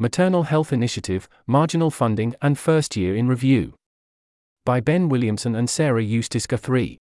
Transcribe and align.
Maternal 0.00 0.44
Health 0.44 0.72
Initiative, 0.72 1.28
Marginal 1.48 1.90
Funding 1.90 2.32
and 2.40 2.56
First 2.56 2.94
Year 2.94 3.16
in 3.16 3.26
Review. 3.26 3.74
By 4.64 4.78
Ben 4.78 5.08
Williamson 5.08 5.56
and 5.56 5.68
Sarah 5.68 6.04
Eustis-Guthrie. 6.04 6.98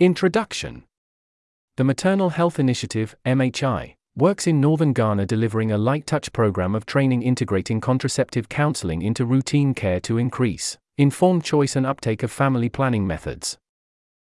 Introduction 0.00 0.82
The 1.76 1.84
Maternal 1.84 2.30
Health 2.30 2.58
Initiative, 2.58 3.14
MHI, 3.24 3.94
works 4.16 4.48
in 4.48 4.60
northern 4.60 4.92
Ghana 4.92 5.26
delivering 5.26 5.70
a 5.70 5.78
light 5.78 6.04
touch 6.04 6.32
program 6.32 6.74
of 6.74 6.84
training 6.84 7.22
integrating 7.22 7.80
contraceptive 7.80 8.48
counseling 8.48 9.00
into 9.00 9.24
routine 9.24 9.74
care 9.74 10.00
to 10.00 10.18
increase 10.18 10.78
informed 10.96 11.44
choice 11.44 11.76
and 11.76 11.86
uptake 11.86 12.24
of 12.24 12.32
family 12.32 12.68
planning 12.68 13.06
methods. 13.06 13.56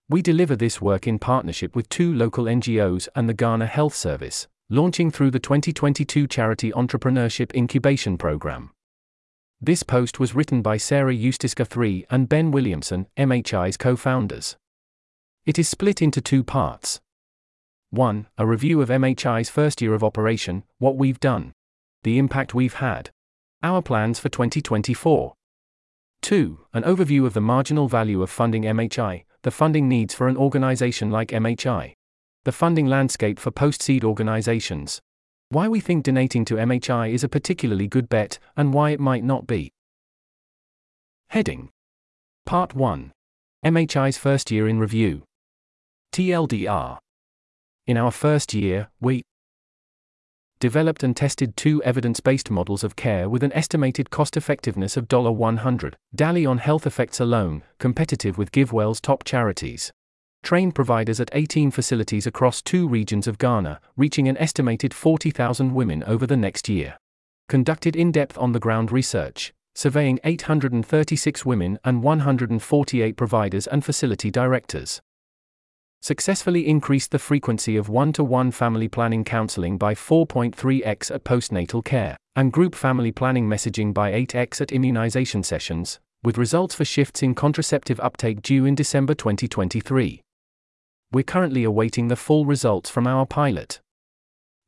We 0.09 0.21
deliver 0.21 0.57
this 0.57 0.81
work 0.81 1.07
in 1.07 1.19
partnership 1.19 1.73
with 1.73 1.87
two 1.87 2.13
local 2.13 2.43
NGOs 2.43 3.07
and 3.15 3.29
the 3.29 3.33
Ghana 3.33 3.67
Health 3.67 3.95
Service, 3.95 4.49
launching 4.71 5.09
through 5.09 5.31
the 5.31 5.39
2022 5.39 6.27
Charity 6.27 6.71
Entrepreneurship 6.73 7.51
Incubation 7.55 8.19
Program. 8.19 8.69
This 9.59 9.81
post 9.81 10.19
was 10.19 10.35
written 10.35 10.61
by 10.61 10.77
Sarah 10.77 11.15
Eustiska 11.15 11.65
III 11.75 12.05
and 12.11 12.29
Ben 12.29 12.51
Williamson, 12.51 13.07
MHI's 13.17 13.77
co 13.77 13.95
founders. 13.95 14.57
It 15.43 15.57
is 15.57 15.67
split 15.67 16.03
into 16.03 16.21
two 16.21 16.43
parts. 16.43 17.01
1. 17.89 18.27
A 18.37 18.45
review 18.45 18.79
of 18.79 18.89
MHI's 18.89 19.49
first 19.49 19.81
year 19.81 19.95
of 19.95 20.03
operation, 20.03 20.63
what 20.77 20.95
we've 20.95 21.19
done, 21.19 21.53
the 22.03 22.19
impact 22.19 22.53
we've 22.53 22.75
had, 22.75 23.09
our 23.63 23.81
plans 23.81 24.19
for 24.19 24.29
2024. 24.29 25.33
2. 26.21 26.59
An 26.73 26.83
overview 26.83 27.25
of 27.25 27.33
the 27.33 27.41
marginal 27.41 27.87
value 27.87 28.21
of 28.21 28.29
funding 28.29 28.63
MHI, 28.63 29.23
the 29.41 29.49
funding 29.49 29.89
needs 29.89 30.13
for 30.13 30.27
an 30.27 30.37
organization 30.37 31.09
like 31.09 31.29
MHI, 31.29 31.95
the 32.45 32.51
funding 32.51 32.87
landscape 32.87 33.39
for 33.39 33.51
post 33.51 33.81
seed 33.81 34.03
organizations, 34.03 35.01
why 35.49 35.67
we 35.67 35.79
think 35.79 36.03
donating 36.03 36.45
to 36.45 36.55
MHI 36.55 37.11
is 37.11 37.23
a 37.23 37.29
particularly 37.29 37.87
good 37.87 38.07
bet, 38.07 38.39
and 38.55 38.73
why 38.73 38.91
it 38.91 38.99
might 38.99 39.23
not 39.23 39.47
be. 39.47 39.71
Heading 41.29 41.69
Part 42.45 42.73
1 42.73 43.11
MHI's 43.65 44.17
first 44.17 44.51
year 44.51 44.67
in 44.67 44.79
review. 44.79 45.23
TLDR. 46.13 46.97
In 47.85 47.97
our 47.97 48.11
first 48.11 48.53
year, 48.53 48.89
we 49.01 49.23
developed 50.59 51.03
and 51.03 51.15
tested 51.15 51.55
two 51.55 51.81
evidence 51.83 52.19
based 52.19 52.49
models 52.49 52.83
of 52.83 52.95
care 52.95 53.29
with 53.29 53.43
an 53.43 53.53
estimated 53.53 54.09
cost 54.09 54.37
effectiveness 54.37 54.97
of 54.97 55.07
$100 55.07 55.93
DALY 56.13 56.45
on 56.45 56.57
health 56.57 56.85
effects 56.85 57.19
alone, 57.19 57.63
competitive 57.79 58.37
with 58.37 58.51
GiveWell's 58.51 59.01
top 59.01 59.23
charities. 59.23 59.91
Trained 60.43 60.73
providers 60.73 61.19
at 61.19 61.29
18 61.33 61.71
facilities 61.71 62.25
across 62.25 62.61
two 62.61 62.87
regions 62.87 63.27
of 63.27 63.37
Ghana, 63.37 63.79
reaching 63.97 64.27
an 64.27 64.37
estimated 64.37 64.93
40,000 64.93 65.73
women 65.73 66.03
over 66.03 66.25
the 66.25 66.37
next 66.37 66.67
year. 66.69 66.97
Conducted 67.47 67.95
in 67.95 68.11
depth 68.11 68.37
on 68.37 68.51
the 68.51 68.59
ground 68.59 68.91
research, 68.91 69.53
surveying 69.75 70.19
836 70.23 71.45
women 71.45 71.77
and 71.83 72.03
148 72.03 73.15
providers 73.17 73.67
and 73.67 73.85
facility 73.85 74.31
directors 74.31 75.01
successfully 76.01 76.67
increased 76.67 77.11
the 77.11 77.19
frequency 77.19 77.75
of 77.75 77.89
one 77.89 78.13
to 78.13 78.23
one 78.23 78.51
family 78.51 78.87
planning 78.87 79.23
counseling 79.23 79.77
by 79.77 79.93
4.3x 79.93 81.13
at 81.13 81.23
postnatal 81.23 81.83
care, 81.83 82.15
and 82.35 82.53
group 82.53 82.73
family 82.73 83.11
planning 83.11 83.47
messaging 83.47 83.93
by 83.93 84.11
8x 84.11 84.61
at 84.61 84.71
immunization 84.71 85.43
sessions, 85.43 85.99
with 86.23 86.37
results 86.37 86.73
for 86.73 86.85
shifts 86.85 87.21
in 87.21 87.35
contraceptive 87.35 87.99
uptake 87.99 88.41
due 88.41 88.65
in 88.65 88.75
December 88.75 89.13
2023. 89.13 90.21
We're 91.11 91.23
currently 91.23 91.63
awaiting 91.63 92.07
the 92.07 92.15
full 92.15 92.45
results 92.45 92.89
from 92.89 93.07
our 93.07 93.25
pilot. 93.25 93.81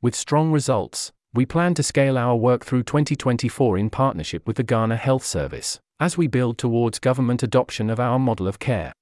With 0.02 0.16
strong 0.16 0.52
results, 0.52 1.12
we 1.34 1.46
plan 1.46 1.74
to 1.76 1.84
scale 1.84 2.18
our 2.18 2.36
work 2.36 2.66
through 2.66 2.84
2024 2.84 3.78
in 3.78 3.90
partnership 3.90 4.48
with 4.48 4.58
the 4.58 4.64
Ghana 4.64 4.98
Health 4.98 5.24
Service, 5.24 5.80
as 6.00 6.18
we 6.18 6.28
build 6.28 6.58
towards 6.58 7.00
government 7.00 7.44
adoption 7.44 7.90
of 7.90 8.00
our 8.00 8.18
model 8.18 8.48
of 8.48 8.60
care. 8.60 8.94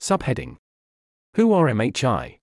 Subheading 0.00 0.56
who 1.34 1.52
are 1.52 1.66
MHI? 1.66 2.38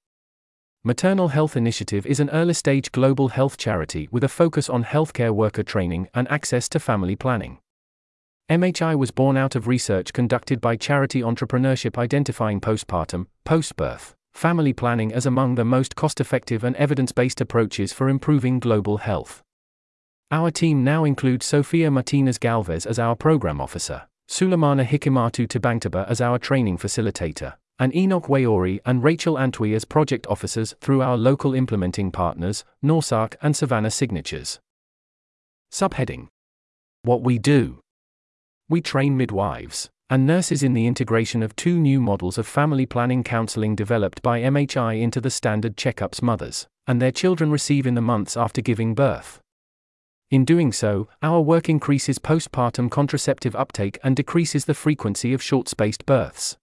Maternal 0.83 1.29
Health 1.29 1.57
Initiative 1.57 2.05
is 2.05 2.21
an 2.21 2.29
early 2.29 2.53
stage 2.53 2.91
global 2.93 3.29
health 3.29 3.57
charity 3.57 4.07
with 4.09 4.23
a 4.23 4.29
focus 4.29 4.69
on 4.69 4.85
healthcare 4.85 5.31
worker 5.31 5.63
training 5.63 6.07
and 6.13 6.31
access 6.31 6.69
to 6.69 6.79
family 6.79 7.15
planning. 7.15 7.57
MHI 8.49 8.95
was 8.95 9.09
born 9.09 9.37
out 9.37 9.55
of 9.55 9.67
research 9.67 10.13
conducted 10.13 10.61
by 10.61 10.75
Charity 10.75 11.21
Entrepreneurship 11.21 11.97
identifying 11.97 12.61
postpartum, 12.61 13.25
postbirth, 13.43 14.13
family 14.35 14.71
planning 14.71 15.11
as 15.11 15.25
among 15.25 15.55
the 15.55 15.65
most 15.65 15.95
cost 15.95 16.21
effective 16.21 16.63
and 16.63 16.75
evidence 16.75 17.11
based 17.11 17.41
approaches 17.41 17.91
for 17.91 18.07
improving 18.07 18.59
global 18.59 18.97
health. 18.97 19.41
Our 20.29 20.51
team 20.51 20.83
now 20.83 21.05
includes 21.05 21.43
Sofia 21.43 21.89
Martinez 21.89 22.37
Galvez 22.37 22.85
as 22.85 22.99
our 22.99 23.15
program 23.15 23.59
officer, 23.59 24.03
Sulemana 24.29 24.85
Hikimatu 24.85 25.47
Tabangtaba 25.47 26.07
as 26.07 26.21
our 26.21 26.37
training 26.37 26.77
facilitator, 26.77 27.55
and 27.79 27.95
Enoch 27.95 28.27
Wayori 28.27 28.79
and 28.85 29.03
Rachel 29.03 29.37
Antwi 29.37 29.75
as 29.75 29.85
project 29.85 30.27
officers 30.27 30.75
through 30.81 31.01
our 31.01 31.17
local 31.17 31.55
implementing 31.55 32.11
partners, 32.11 32.63
NORSAAC 32.83 33.37
and 33.41 33.55
Savannah 33.55 33.89
Signatures. 33.89 34.59
Subheading 35.71 36.27
What 37.01 37.23
we 37.23 37.39
do. 37.39 37.79
We 38.67 38.81
train 38.81 39.15
midwives 39.15 39.89
and 40.09 40.25
nurses 40.25 40.63
in 40.63 40.73
the 40.73 40.87
integration 40.87 41.43
of 41.43 41.55
two 41.55 41.79
new 41.79 42.01
models 42.01 42.39
of 42.39 42.47
family 42.47 42.87
planning 42.87 43.23
counseling 43.23 43.75
developed 43.75 44.23
by 44.23 44.41
MHI 44.41 45.01
into 45.01 45.21
the 45.21 45.29
standard 45.29 45.77
checkups 45.77 46.23
mothers 46.23 46.65
and 46.87 46.99
their 46.99 47.11
children 47.11 47.51
receive 47.51 47.85
in 47.85 47.93
the 47.93 48.01
months 48.01 48.35
after 48.35 48.61
giving 48.61 48.95
birth. 48.95 49.39
In 50.31 50.45
doing 50.45 50.71
so, 50.71 51.07
our 51.21 51.41
work 51.41 51.69
increases 51.69 52.17
postpartum 52.17 52.89
contraceptive 52.89 53.55
uptake 53.55 53.99
and 54.03 54.15
decreases 54.15 54.65
the 54.65 54.73
frequency 54.73 55.31
of 55.31 55.43
short 55.43 55.69
spaced 55.69 56.07
births. 56.07 56.57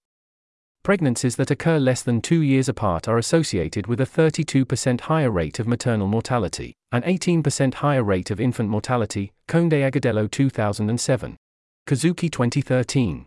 Pregnancies 0.83 1.37
that 1.37 1.53
occur 1.53 1.79
less 1.79 2.03
than 2.03 2.21
two 2.21 2.43
years 2.43 2.69
apart 2.69 3.07
are 3.07 3.19
associated 3.19 3.87
with 3.87 4.01
a 4.01 4.07
32% 4.07 5.03
higher 5.03 5.31
rate 5.31 5.61
of 5.61 5.69
maternal 5.69 6.09
mortality, 6.09 6.75
an 6.91 7.03
18% 7.03 7.75
higher 7.75 8.03
rate 8.03 8.33
of 8.33 8.41
infant 8.41 8.69
mortality, 8.69 9.31
Conde 9.47 9.71
Agudelo 9.71 10.29
2007. 10.29 11.37
Kozuki 11.85 12.31
2013. 12.31 13.27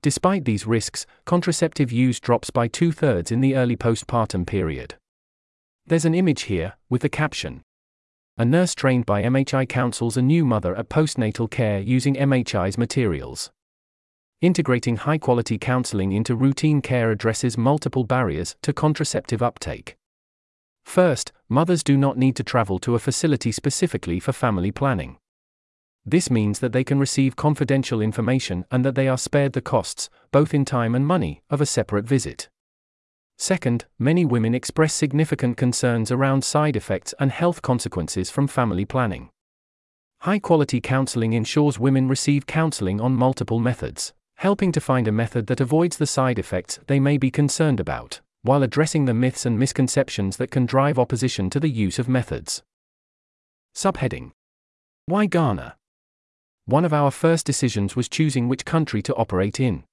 Despite 0.00 0.46
these 0.46 0.66
risks, 0.66 1.04
contraceptive 1.26 1.92
use 1.92 2.18
drops 2.18 2.48
by 2.48 2.66
two 2.66 2.92
thirds 2.92 3.30
in 3.30 3.42
the 3.42 3.56
early 3.56 3.76
postpartum 3.76 4.46
period. 4.46 4.94
There's 5.86 6.06
an 6.06 6.14
image 6.14 6.42
here, 6.42 6.74
with 6.88 7.02
the 7.02 7.10
caption 7.10 7.60
A 8.38 8.44
nurse 8.46 8.74
trained 8.74 9.04
by 9.04 9.22
MHI 9.22 9.68
counsels 9.68 10.16
a 10.16 10.22
new 10.22 10.46
mother 10.46 10.74
at 10.76 10.88
postnatal 10.88 11.50
care 11.50 11.78
using 11.78 12.14
MHI's 12.14 12.78
materials. 12.78 13.50
Integrating 14.40 14.96
high 14.96 15.18
quality 15.18 15.58
counseling 15.58 16.12
into 16.12 16.34
routine 16.34 16.80
care 16.80 17.10
addresses 17.10 17.58
multiple 17.58 18.04
barriers 18.04 18.56
to 18.62 18.72
contraceptive 18.72 19.42
uptake. 19.42 19.94
First, 20.84 21.32
mothers 21.50 21.82
do 21.82 21.98
not 21.98 22.16
need 22.16 22.34
to 22.36 22.42
travel 22.42 22.78
to 22.78 22.94
a 22.94 22.98
facility 22.98 23.52
specifically 23.52 24.20
for 24.20 24.32
family 24.32 24.72
planning. 24.72 25.18
This 26.10 26.30
means 26.30 26.60
that 26.60 26.72
they 26.72 26.84
can 26.84 26.98
receive 26.98 27.36
confidential 27.36 28.00
information 28.00 28.64
and 28.70 28.82
that 28.84 28.94
they 28.94 29.08
are 29.08 29.18
spared 29.18 29.52
the 29.52 29.60
costs, 29.60 30.08
both 30.32 30.54
in 30.54 30.64
time 30.64 30.94
and 30.94 31.06
money, 31.06 31.42
of 31.50 31.60
a 31.60 31.66
separate 31.66 32.06
visit. 32.06 32.48
Second, 33.36 33.84
many 33.98 34.24
women 34.24 34.54
express 34.54 34.94
significant 34.94 35.58
concerns 35.58 36.10
around 36.10 36.44
side 36.44 36.76
effects 36.76 37.12
and 37.20 37.30
health 37.30 37.60
consequences 37.60 38.30
from 38.30 38.48
family 38.48 38.84
planning. 38.84 39.28
High 40.20 40.38
quality 40.38 40.80
counseling 40.80 41.34
ensures 41.34 41.78
women 41.78 42.08
receive 42.08 42.46
counseling 42.46 43.00
on 43.00 43.14
multiple 43.14 43.58
methods 43.60 44.14
helping 44.38 44.70
to 44.70 44.80
find 44.80 45.08
a 45.08 45.12
method 45.12 45.48
that 45.48 45.60
avoids 45.60 45.96
the 45.96 46.06
side 46.06 46.38
effects 46.38 46.78
they 46.86 47.00
may 47.00 47.18
be 47.18 47.28
concerned 47.28 47.80
about, 47.80 48.20
while 48.42 48.62
addressing 48.62 49.04
the 49.04 49.12
myths 49.12 49.44
and 49.44 49.58
misconceptions 49.58 50.36
that 50.36 50.50
can 50.50 50.64
drive 50.64 50.96
opposition 50.96 51.50
to 51.50 51.58
the 51.58 51.68
use 51.68 51.98
of 51.98 52.08
methods. 52.08 52.62
Subheading 53.74 54.30
Why 55.06 55.26
Ghana? 55.26 55.77
One 56.68 56.84
of 56.84 56.92
our 56.92 57.10
first 57.10 57.46
decisions 57.46 57.96
was 57.96 58.10
choosing 58.10 58.46
which 58.46 58.66
country 58.66 59.00
to 59.04 59.14
operate 59.14 59.58
in. 59.58 59.84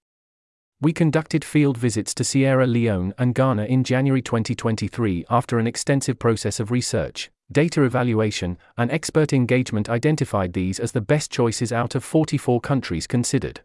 We 0.81 0.92
conducted 0.92 1.45
field 1.45 1.77
visits 1.77 2.13
to 2.16 2.25
Sierra 2.25 2.68
Leone 2.68 3.13
and 3.18 3.33
Ghana 3.33 3.63
in 3.63 3.86
January 3.86 4.22
2023 4.22 5.24
after 5.30 5.57
an 5.57 5.68
extensive 5.68 6.19
process 6.19 6.60
of 6.60 6.72
research, 6.72 7.31
data 7.50 7.83
evaluation, 7.83 8.57
and 8.75 8.92
expert 8.92 9.31
engagement 9.31 9.89
identified 9.89 10.51
these 10.51 10.77
as 10.77 10.92
the 10.92 11.00
best 11.00 11.31
choices 11.31 11.72
out 11.72 11.95
of 11.95 12.04
44 12.04 12.60
countries 12.60 13.07
considered. 13.07 13.62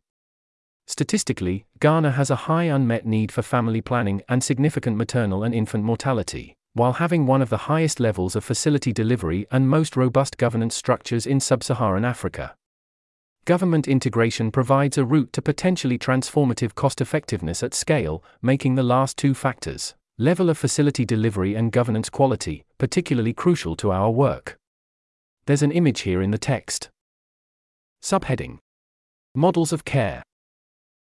Statistically, 0.87 1.67
Ghana 1.81 2.13
has 2.13 2.31
a 2.31 2.47
high 2.47 2.71
unmet 2.71 3.07
need 3.07 3.33
for 3.33 3.43
family 3.43 3.81
planning 3.81 4.23
and 4.29 4.45
significant 4.45 4.97
maternal 4.97 5.43
and 5.43 5.53
infant 5.53 5.83
mortality, 5.83 6.55
while 6.75 6.93
having 6.93 7.27
one 7.27 7.43
of 7.43 7.51
the 7.51 7.67
highest 7.67 7.99
levels 7.99 8.37
of 8.37 8.45
facility 8.45 8.93
delivery 8.93 9.49
and 9.51 9.69
most 9.69 9.97
robust 9.97 10.39
governance 10.39 10.77
structures 10.77 11.27
in 11.27 11.41
sub 11.41 11.65
Saharan 11.65 12.05
Africa. 12.05 12.55
Government 13.47 13.89
integration 13.89 14.51
provides 14.51 14.99
a 14.99 15.05
route 15.05 15.33
to 15.33 15.41
potentially 15.41 15.99
transformative 15.99 16.75
cost 16.75 17.01
effectiveness 17.01 17.63
at 17.63 17.73
scale, 17.73 18.23
making 18.43 18.75
the 18.75 18.83
last 18.83 19.17
two 19.17 19.33
factors, 19.33 19.95
level 20.19 20.51
of 20.51 20.59
facility 20.59 21.07
delivery 21.07 21.55
and 21.55 21.73
governance 21.73 22.11
quality, 22.11 22.65
particularly 22.77 23.33
crucial 23.33 23.75
to 23.77 23.91
our 23.91 24.11
work. 24.11 24.59
There's 25.47 25.63
an 25.63 25.73
image 25.73 26.03
here 26.03 26.21
in 26.21 26.33
the 26.33 26.39
text. 26.39 26.91
Subheading 28.03 28.59
Models 29.35 29.73
of 29.73 29.85
Care. 29.85 30.23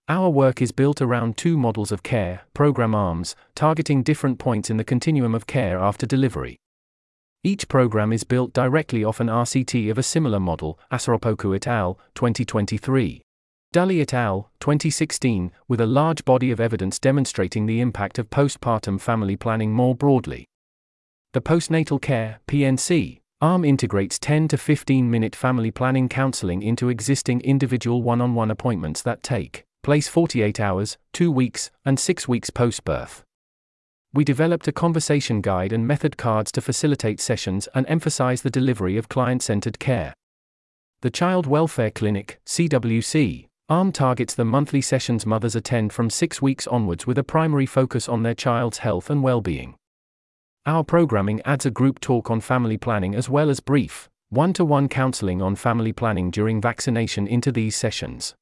Our 0.08 0.30
work 0.30 0.62
is 0.62 0.72
built 0.72 1.02
around 1.02 1.38
two 1.38 1.58
models 1.58 1.92
of 1.92 2.04
care, 2.04 2.42
program 2.54 2.94
arms, 2.94 3.36
targeting 3.56 4.04
different 4.04 4.38
points 4.38 4.70
in 4.70 4.78
the 4.78 4.84
continuum 4.84 5.34
of 5.34 5.48
care 5.48 5.80
after 5.80 6.06
delivery. 6.06 6.58
Each 7.44 7.68
program 7.68 8.12
is 8.12 8.24
built 8.24 8.52
directly 8.54 9.04
off 9.04 9.20
an 9.20 9.28
RCT 9.28 9.90
of 9.92 9.98
a 9.98 10.04
similar 10.04 10.40
model, 10.40 10.80
Asaropoku 10.92 11.56
et 11.56 11.68
al., 11.68 12.00
2023. 12.16 13.22
Dulli 13.74 14.02
et 14.02 14.14
al., 14.14 14.52
2016, 14.60 15.52
with 15.68 15.80
a 15.80 15.86
large 15.86 16.26
body 16.26 16.52
of 16.52 16.60
evidence 16.60 17.00
demonstrating 17.00 17.66
the 17.66 17.80
impact 17.80 18.18
of 18.18 18.30
postpartum 18.30 19.00
family 19.00 19.36
planning 19.36 19.72
more 19.72 19.94
broadly. 19.94 20.46
The 21.34 21.42
postnatal 21.42 22.02
care, 22.02 22.40
PNC, 22.48 23.20
ARM 23.40 23.64
integrates 23.64 24.18
10 24.18 24.48
to 24.48 24.58
15 24.58 25.12
minute 25.12 25.36
family 25.36 25.70
planning 25.70 26.10
counseling 26.10 26.64
into 26.64 26.90
existing 26.90 27.42
individual 27.42 28.02
one 28.02 28.20
on 28.20 28.34
one 28.34 28.50
appointments 28.50 29.04
that 29.04 29.22
take 29.22 29.64
place 29.84 30.08
48 30.08 30.60
hours, 30.60 30.98
2 31.14 31.32
weeks, 31.32 31.70
and 31.86 32.00
6 32.00 32.28
weeks 32.28 32.50
post 32.50 32.84
birth. 32.84 33.24
We 34.18 34.24
developed 34.24 34.68
a 34.68 34.72
conversation 34.72 35.42
guide 35.42 35.72
and 35.72 35.86
method 35.86 36.18
cards 36.18 36.52
to 36.54 36.62
facilitate 36.62 37.20
sessions 37.20 37.70
and 37.76 37.86
emphasize 37.88 38.42
the 38.42 38.50
delivery 38.50 38.98
of 38.98 39.10
client 39.10 39.44
centered 39.44 39.78
care. 39.78 40.16
The 41.02 41.12
Child 41.12 41.46
Welfare 41.46 41.92
Clinic, 41.92 42.40
CWC, 42.48 43.46
ARM 43.70 43.92
targets 43.92 44.34
the 44.34 44.44
monthly 44.44 44.82
sessions 44.82 45.28
mothers 45.28 45.56
attend 45.56 45.94
from 45.94 46.10
six 46.10 46.42
weeks 46.42 46.66
onwards 46.66 47.06
with 47.06 47.20
a 47.20 47.24
primary 47.24 47.68
focus 47.68 48.10
on 48.10 48.24
their 48.24 48.34
child's 48.34 48.80
health 48.80 49.12
and 49.12 49.22
well 49.22 49.40
being. 49.40 49.76
Our 50.66 50.84
programming 50.84 51.40
adds 51.46 51.68
a 51.68 51.70
group 51.70 52.00
talk 52.00 52.32
on 52.32 52.42
family 52.42 52.78
planning 52.78 53.14
as 53.14 53.30
well 53.30 53.52
as 53.52 53.60
brief, 53.60 54.10
one 54.30 54.52
to 54.54 54.66
one 54.66 54.90
counseling 54.90 55.44
on 55.44 55.56
family 55.56 55.94
planning 55.94 56.32
during 56.32 56.60
vaccination 56.60 57.28
into 57.28 57.52
these 57.52 57.76
sessions 57.76 58.34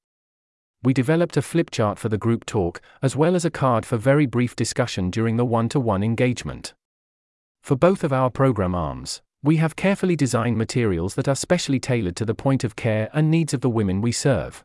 we 0.84 0.94
developed 0.94 1.38
a 1.38 1.42
flip 1.42 1.72
chart 1.72 1.98
for 1.98 2.10
the 2.10 2.18
group 2.18 2.46
talk, 2.46 2.82
as 3.02 3.16
well 3.16 3.36
as 3.36 3.46
a 3.46 3.52
card 3.52 3.86
for 3.86 3.98
very 3.98 4.26
brief 4.26 4.56
discussion 4.56 5.10
during 5.10 5.38
the 5.38 5.46
one 5.46 5.70
to 5.70 5.80
one 5.80 6.04
engagement. 6.04 6.74
For 7.64 7.76
both 7.76 8.04
of 8.04 8.14
our 8.14 8.30
program 8.30 8.76
arms, 8.76 9.22
we 9.42 9.58
have 9.58 9.76
carefully 9.76 10.16
designed 10.16 10.58
materials 10.58 11.16
that 11.16 11.28
are 11.28 11.36
specially 11.36 11.80
tailored 11.80 12.16
to 12.16 12.26
the 12.26 12.36
point 12.36 12.64
of 12.64 12.76
care 12.76 13.10
and 13.14 13.30
needs 13.30 13.54
of 13.54 13.62
the 13.62 13.70
women 13.70 14.02
we 14.02 14.12
serve. 14.12 14.64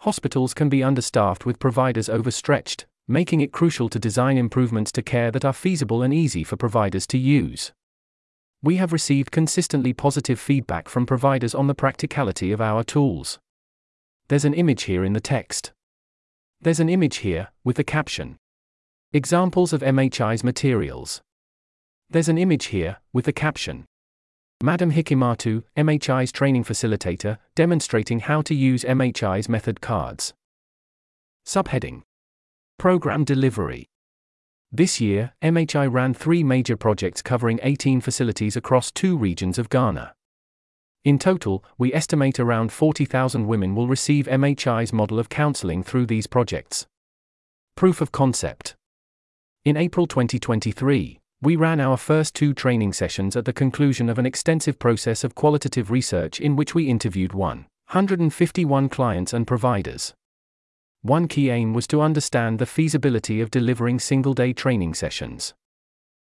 Hospitals 0.00 0.54
can 0.54 0.68
be 0.68 0.82
understaffed 0.82 1.46
with 1.46 1.58
providers 1.58 2.08
overstretched, 2.08 2.86
making 3.06 3.40
it 3.40 3.52
crucial 3.52 3.88
to 3.88 3.98
design 3.98 4.38
improvements 4.38 4.90
to 4.92 5.02
care 5.02 5.30
that 5.30 5.44
are 5.44 5.52
feasible 5.52 6.02
and 6.02 6.12
easy 6.14 6.42
for 6.42 6.56
providers 6.56 7.06
to 7.08 7.18
use. 7.18 7.72
We 8.62 8.76
have 8.76 8.92
received 8.92 9.30
consistently 9.30 9.92
positive 9.92 10.40
feedback 10.40 10.88
from 10.88 11.04
providers 11.04 11.54
on 11.54 11.66
the 11.66 11.74
practicality 11.74 12.52
of 12.52 12.60
our 12.60 12.84
tools. 12.84 13.38
There's 14.28 14.44
an 14.44 14.54
image 14.54 14.84
here 14.84 15.04
in 15.04 15.12
the 15.12 15.20
text. 15.20 15.72
There's 16.60 16.80
an 16.80 16.88
image 16.88 17.16
here, 17.16 17.48
with 17.64 17.76
the 17.76 17.84
caption 17.84 18.38
Examples 19.12 19.72
of 19.72 19.82
MHI's 19.82 20.42
materials. 20.42 21.20
There's 22.08 22.28
an 22.28 22.38
image 22.38 22.66
here, 22.66 22.98
with 23.12 23.26
the 23.26 23.32
caption 23.32 23.84
Madam 24.62 24.92
Hikimatu, 24.92 25.64
MHI's 25.76 26.30
training 26.30 26.64
facilitator, 26.64 27.38
demonstrating 27.54 28.20
how 28.20 28.42
to 28.42 28.54
use 28.54 28.84
MHI's 28.84 29.48
method 29.48 29.80
cards. 29.80 30.34
Subheading 31.44 32.02
Program 32.78 33.24
Delivery. 33.24 33.86
This 34.70 35.00
year, 35.00 35.32
MHI 35.42 35.92
ran 35.92 36.14
three 36.14 36.42
major 36.42 36.76
projects 36.76 37.20
covering 37.20 37.60
18 37.62 38.00
facilities 38.00 38.56
across 38.56 38.90
two 38.90 39.16
regions 39.16 39.58
of 39.58 39.68
Ghana. 39.68 40.14
In 41.04 41.18
total, 41.18 41.64
we 41.78 41.92
estimate 41.92 42.38
around 42.38 42.70
40,000 42.70 43.48
women 43.48 43.74
will 43.74 43.88
receive 43.88 44.26
MHI's 44.28 44.92
model 44.92 45.18
of 45.18 45.28
counseling 45.28 45.82
through 45.82 46.06
these 46.06 46.28
projects. 46.28 46.86
Proof 47.76 48.00
of 48.00 48.12
concept. 48.12 48.76
In 49.64 49.76
April 49.76 50.06
2023, 50.06 51.18
we 51.40 51.56
ran 51.56 51.80
our 51.80 51.96
first 51.96 52.36
two 52.36 52.54
training 52.54 52.92
sessions 52.92 53.34
at 53.34 53.46
the 53.46 53.52
conclusion 53.52 54.08
of 54.08 54.16
an 54.20 54.26
extensive 54.26 54.78
process 54.78 55.24
of 55.24 55.34
qualitative 55.34 55.90
research 55.90 56.38
in 56.40 56.54
which 56.54 56.72
we 56.72 56.88
interviewed 56.88 57.34
151 57.34 58.88
clients 58.88 59.32
and 59.32 59.44
providers. 59.44 60.14
One 61.00 61.26
key 61.26 61.50
aim 61.50 61.74
was 61.74 61.88
to 61.88 62.00
understand 62.00 62.60
the 62.60 62.66
feasibility 62.66 63.40
of 63.40 63.50
delivering 63.50 63.98
single 63.98 64.34
day 64.34 64.52
training 64.52 64.94
sessions. 64.94 65.52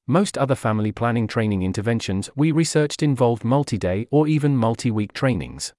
Most 0.09 0.39
other 0.39 0.55
family 0.55 0.93
planning 0.93 1.27
training 1.27 1.65
interventions 1.65 2.31
we 2.37 2.53
researched 2.53 3.03
involved 3.03 3.43
multi 3.43 3.77
day 3.77 4.07
or 4.13 4.29
even 4.29 4.57
multi 4.57 4.89
week 4.89 5.13
trainings. 5.13 5.75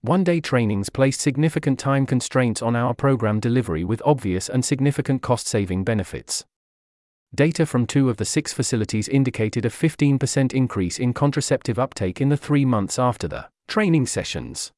One 0.00 0.24
day 0.24 0.40
trainings 0.40 0.90
placed 0.90 1.20
significant 1.20 1.78
time 1.78 2.06
constraints 2.06 2.60
on 2.60 2.74
our 2.74 2.92
program 2.92 3.38
delivery 3.38 3.84
with 3.84 4.02
obvious 4.04 4.48
and 4.48 4.64
significant 4.64 5.22
cost 5.22 5.46
saving 5.46 5.84
benefits. 5.84 6.44
Data 7.32 7.66
from 7.66 7.86
two 7.86 8.10
of 8.10 8.16
the 8.16 8.24
six 8.24 8.52
facilities 8.52 9.06
indicated 9.08 9.64
a 9.64 9.70
15% 9.70 10.52
increase 10.52 10.98
in 10.98 11.12
contraceptive 11.12 11.78
uptake 11.78 12.20
in 12.20 12.30
the 12.30 12.36
three 12.36 12.64
months 12.64 12.98
after 12.98 13.28
the 13.28 13.48
training 13.68 14.06
sessions. 14.06 14.72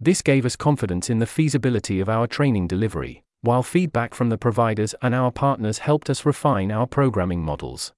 This 0.00 0.22
gave 0.22 0.44
us 0.44 0.56
confidence 0.56 1.08
in 1.08 1.20
the 1.20 1.26
feasibility 1.26 2.00
of 2.00 2.08
our 2.08 2.26
training 2.26 2.66
delivery 2.66 3.22
while 3.46 3.62
feedback 3.62 4.12
from 4.12 4.28
the 4.28 4.36
providers 4.36 4.92
and 5.02 5.14
our 5.14 5.30
partners 5.30 5.78
helped 5.78 6.10
us 6.10 6.26
refine 6.26 6.72
our 6.72 6.86
programming 6.86 7.40
models. 7.40 7.92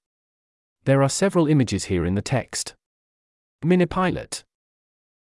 There 0.84 1.02
are 1.02 1.08
several 1.08 1.46
images 1.46 1.84
here 1.84 2.04
in 2.04 2.14
the 2.14 2.22
text. 2.22 2.74
Minipilot. 3.64 4.44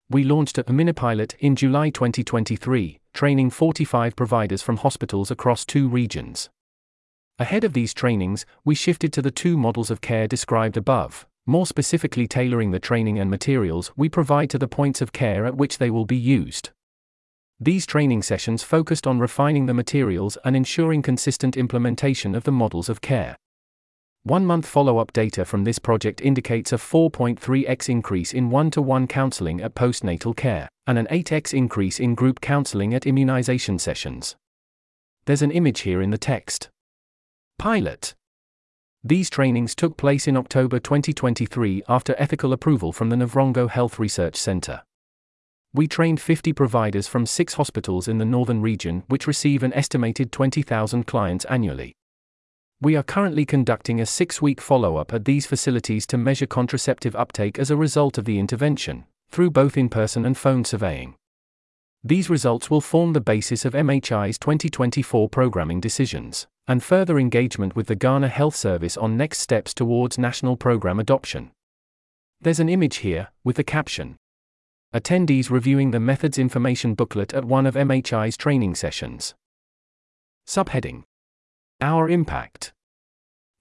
We 0.09 0.25
launched 0.25 0.57
a 0.57 0.65
Minipilot 0.65 1.35
in 1.41 1.57
July 1.57 1.91
2023, 1.91 3.01
training 3.13 3.51
45 3.51 4.17
providers 4.17 4.63
from 4.63 4.79
hospitals 4.79 5.31
across 5.31 5.67
two 5.67 5.89
regions. 5.89 6.49
Ahead 7.39 7.63
of 7.63 7.75
these 7.75 7.93
trainings, 7.93 8.47
we 8.65 8.75
shifted 8.75 9.13
to 9.13 9.23
the 9.23 9.31
two 9.31 9.59
models 9.59 9.91
of 9.91 10.01
care 10.01 10.27
described 10.27 10.79
above, 10.79 11.27
more 11.45 11.67
specifically 11.67 12.27
tailoring 12.27 12.71
the 12.71 12.81
training 12.81 13.19
and 13.19 13.31
materials 13.31 13.93
we 13.95 14.09
provide 14.09 14.49
to 14.51 14.59
the 14.59 14.69
points 14.69 15.03
of 15.03 15.13
care 15.13 15.45
at 15.45 15.57
which 15.57 15.77
they 15.77 15.91
will 15.91 16.07
be 16.07 16.17
used. 16.17 16.71
These 17.61 17.87
training 17.87 18.23
sessions 18.23 18.63
focused 18.63 19.07
on 19.07 19.21
refining 19.21 19.67
the 19.67 19.75
materials 19.75 20.37
and 20.45 20.57
ensuring 20.57 21.03
consistent 21.03 21.57
implementation 21.57 22.35
of 22.35 22.45
the 22.45 22.53
models 22.53 22.89
of 22.89 23.01
care. 23.01 23.37
One 24.25 24.47
month 24.47 24.67
follow 24.67 24.99
up 24.99 25.13
data 25.13 25.45
from 25.45 25.65
this 25.65 25.79
project 25.79 26.21
indicates 26.21 26.73
a 26.73 26.77
4.3x 26.77 27.89
increase 27.89 28.33
in 28.33 28.51
one 28.51 28.71
to 28.71 28.81
one 28.81 29.07
counseling 29.07 29.61
at 29.61 29.75
postnatal 29.75 30.35
care, 30.35 30.69
and 30.87 30.99
an 30.99 31.07
8x 31.11 31.53
increase 31.53 32.01
in 32.01 32.15
group 32.15 32.41
counseling 32.41 32.95
at 32.95 33.07
immunization 33.07 33.79
sessions. 33.79 34.35
There's 35.27 35.43
an 35.43 35.51
image 35.51 35.81
here 35.81 36.01
in 36.01 36.11
the 36.11 36.19
text. 36.19 36.71
Pilot. 37.59 38.15
These 39.05 39.29
trainings 39.29 39.75
took 39.75 39.97
place 39.97 40.27
in 40.27 40.37
October 40.37 40.81
2023 40.81 41.83
after 41.89 42.15
ethical 42.19 42.53
approval 42.55 42.93
from 42.93 43.11
the 43.11 43.17
Navrongo 43.17 43.69
Health 43.69 43.99
Research 43.99 44.37
Center. 44.37 44.83
We 45.75 45.89
trained 45.89 46.21
50 46.21 46.53
providers 46.53 47.09
from 47.09 47.27
six 47.27 47.55
hospitals 47.55 48.07
in 48.07 48.19
the 48.19 48.25
northern 48.25 48.63
region, 48.63 49.03
which 49.09 49.27
receive 49.27 49.65
an 49.65 49.75
estimated 49.75 50.31
20,000 50.31 51.05
clients 51.05 51.45
annually. 51.47 51.97
We 52.81 52.95
are 52.95 53.03
currently 53.03 53.45
conducting 53.45 54.01
a 54.01 54.07
six 54.07 54.41
week 54.41 54.61
follow 54.61 54.99
up 54.99 55.13
at 55.13 55.25
these 55.25 55.47
facilities 55.47 56.07
to 56.07 56.17
measure 56.17 56.47
contraceptive 56.47 57.17
uptake 57.17 57.59
as 57.59 57.73
a 57.73 57.77
result 57.77 58.19
of 58.19 58.25
the 58.25 58.39
intervention, 58.39 59.07
through 59.31 59.51
both 59.51 59.77
in 59.77 59.89
person 59.89 60.25
and 60.25 60.39
phone 60.39 60.65
surveying. 60.65 61.17
These 62.05 62.31
results 62.31 62.71
will 62.71 62.81
form 62.81 63.13
the 63.13 63.21
basis 63.21 63.65
of 63.65 63.73
MHI's 63.73 64.39
2024 64.39 65.29
programming 65.29 65.81
decisions, 65.81 66.47
and 66.69 66.85
further 66.85 67.19
engagement 67.19 67.75
with 67.75 67.89
the 67.89 67.97
Ghana 67.97 68.29
Health 68.29 68.55
Service 68.55 68.97
on 68.97 69.17
next 69.17 69.41
steps 69.41 69.75
towards 69.75 70.19
national 70.19 70.57
program 70.57 71.01
adoption. 71.01 71.51
There's 72.41 72.61
an 72.61 72.69
image 72.69 72.99
here, 72.99 73.31
with 73.43 73.57
the 73.57 73.65
caption 73.65 74.19
attendees 74.95 75.51
reviewing 75.51 75.91
the 75.91 75.99
methods 75.99 76.39
information 76.39 76.95
booklet 76.95 77.35
at 77.35 77.45
one 77.45 77.67
of 77.67 77.75
MHI's 77.75 78.37
training 78.37 78.77
sessions. 78.77 79.35
Subheading 80.47 81.03
Our 81.81 82.09
Impact 82.09 82.73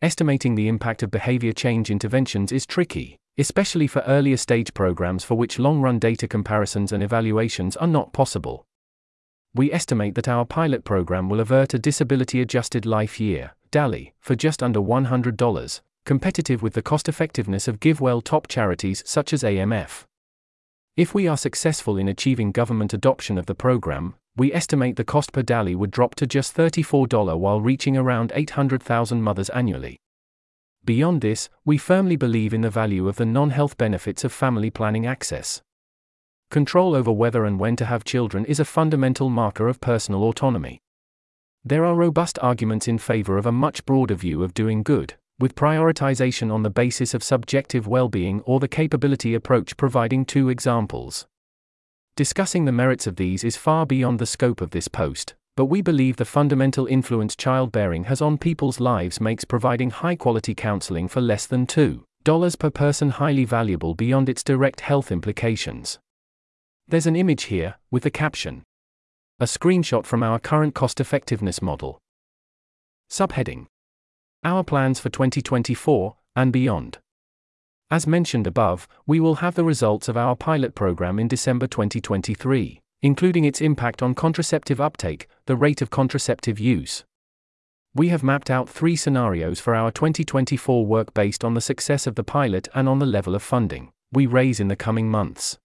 Estimating 0.04 0.54
the 0.54 0.68
impact 0.68 1.02
of 1.02 1.10
behavior 1.10 1.52
change 1.52 1.90
interventions 1.90 2.52
is 2.52 2.68
tricky, 2.68 3.18
especially 3.40 3.88
for 3.88 4.02
earlier 4.02 4.38
stage 4.38 4.75
programs 4.75 5.24
for 5.24 5.36
which 5.36 5.58
long 5.58 5.82
run 5.82 5.98
data 5.98 6.28
comparisons 6.28 6.92
and 6.92 7.02
evaluations 7.02 7.75
are 7.78 7.88
not 7.88 8.13
possible. 8.13 8.66
We 9.56 9.72
estimate 9.74 10.13
that 10.16 10.28
our 10.28 10.46
pilot 10.46 10.84
program 10.84 11.30
will 11.30 11.40
avert 11.40 11.74
a 11.74 11.80
disability 11.80 12.42
adjusted 12.42 12.86
life 12.86 13.20
year, 13.20 13.56
DALY, 13.72 14.13
for 14.20 14.36
just 14.36 14.62
under 14.62 14.80
$100, 14.80 15.82
competitive 16.06 16.62
with 16.62 16.74
the 16.74 16.84
cost 16.84 17.10
effectiveness 17.10 17.68
of 17.68 17.80
GiveWell 17.80 18.24
top 18.24 18.48
charities 18.48 19.02
such 19.06 19.34
as 19.34 19.42
AMF. 19.42 20.06
If 20.95 21.15
we 21.15 21.27
are 21.27 21.38
successful 21.38 21.97
in 21.97 22.07
achieving 22.07 22.51
government 22.51 22.93
adoption 22.93 23.39
of 23.39 23.47
the 23.47 23.55
program, 23.55 24.13
we 24.38 24.53
estimate 24.53 24.95
the 24.95 25.03
cost 25.03 25.33
per 25.33 25.41
DALY 25.41 25.73
would 25.73 25.89
drop 25.89 26.13
to 26.15 26.27
just 26.27 26.55
$34 26.55 27.39
while 27.39 27.59
reaching 27.59 27.97
around 27.97 28.31
800,000 28.35 29.19
mothers 29.19 29.50
annually. 29.50 29.97
Beyond 30.85 31.21
this, 31.21 31.50
we 31.65 31.79
firmly 31.79 32.15
believe 32.15 32.53
in 32.53 32.62
the 32.62 32.69
value 32.69 33.07
of 33.07 33.15
the 33.15 33.25
non 33.25 33.50
health 33.50 33.75
benefits 33.75 34.23
of 34.23 34.31
family 34.31 34.69
planning 34.69 35.07
access. 35.07 35.63
Control 36.51 36.93
over 36.93 37.12
whether 37.12 37.43
and 37.43 37.59
when 37.59 37.75
to 37.77 37.85
have 37.85 38.03
children 38.03 38.45
is 38.45 38.59
a 38.59 38.65
fundamental 38.65 39.31
marker 39.31 39.67
of 39.67 39.81
personal 39.81 40.23
autonomy. 40.23 40.79
There 41.65 41.85
are 41.85 41.95
robust 41.95 42.38
arguments 42.39 42.88
in 42.88 43.00
favor 43.00 43.39
of 43.39 43.47
a 43.47 43.51
much 43.51 43.83
broader 43.88 44.13
view 44.13 44.43
of 44.43 44.53
doing 44.53 44.83
good, 44.83 45.15
with 45.43 45.55
prioritization 45.55 46.53
on 46.53 46.63
the 46.63 46.69
basis 46.69 47.13
of 47.13 47.21
subjective 47.21 47.85
well 47.85 48.07
being 48.07 48.39
or 48.45 48.62
the 48.62 48.67
capability 48.69 49.33
approach 49.33 49.75
providing 49.75 50.23
two 50.23 50.47
examples. 50.47 51.27
Discussing 52.15 52.63
the 52.63 52.71
merits 52.71 53.07
of 53.07 53.17
these 53.17 53.43
is 53.43 53.57
far 53.57 53.85
beyond 53.85 54.19
the 54.19 54.25
scope 54.25 54.62
of 54.62 54.69
this 54.69 54.88
post, 54.88 55.35
but 55.57 55.65
we 55.65 55.81
believe 55.81 56.15
the 56.15 56.23
fundamental 56.23 56.85
influence 56.88 57.35
childbearing 57.35 58.05
has 58.05 58.21
on 58.21 58.38
people's 58.38 58.79
lives 58.79 59.19
makes 59.19 59.43
providing 59.43 59.89
high 59.89 60.15
quality 60.15 60.55
counseling 60.55 61.09
for 61.09 61.19
less 61.19 61.45
than 61.45 61.67
$2 61.67 62.57
per 62.57 62.69
person 62.69 63.09
highly 63.09 63.43
valuable 63.43 63.95
beyond 63.95 64.29
its 64.29 64.45
direct 64.45 64.79
health 64.79 65.12
implications. 65.12 66.00
There's 66.88 67.05
an 67.05 67.17
image 67.17 67.43
here, 67.55 67.75
with 67.91 68.03
the 68.03 68.12
caption 68.12 68.63
A 69.41 69.43
screenshot 69.43 70.05
from 70.05 70.23
our 70.23 70.39
current 70.39 70.73
cost 70.73 71.01
effectiveness 71.01 71.62
model. 71.62 72.00
Subheading 73.12 73.65
Our 74.43 74.63
plans 74.63 75.00
for 75.00 75.09
2024 75.09 76.15
and 76.35 76.51
beyond. 76.51 77.00
As 77.89 78.07
mentioned 78.07 78.47
above, 78.47 78.88
we 79.05 79.19
will 79.19 79.35
have 79.35 79.55
the 79.55 79.63
results 79.63 80.07
of 80.07 80.17
our 80.17 80.35
pilot 80.35 80.75
program 80.75 81.19
in 81.19 81.27
December 81.27 81.67
2023 81.67 82.83
including 83.03 83.43
its 83.43 83.59
impact 83.59 84.01
on 84.01 84.15
contraceptive 84.15 84.79
uptake, 84.79 85.27
the 85.45 85.57
rate 85.57 85.81
of 85.81 85.89
contraceptive 85.89 86.57
use. 86.57 87.03
We 87.93 88.07
have 88.07 88.23
mapped 88.23 88.50
out 88.50 88.69
three 88.69 88.95
scenarios 88.95 89.59
for 89.59 89.75
our 89.75 89.91
2024 89.91 90.85
work 90.85 91.13
based 91.13 91.43
on 91.43 91.53
the 91.53 91.62
success 91.62 92.07
of 92.07 92.15
the 92.15 92.23
pilot 92.23 92.69
and 92.73 92.88
on 92.88 93.00
the 93.00 93.05
level 93.05 93.35
of 93.35 93.43
funding 93.43 93.91
we 94.13 94.27
raise 94.27 94.59
in 94.59 94.67
the 94.67 94.75
coming 94.75 95.09
months. 95.09 95.57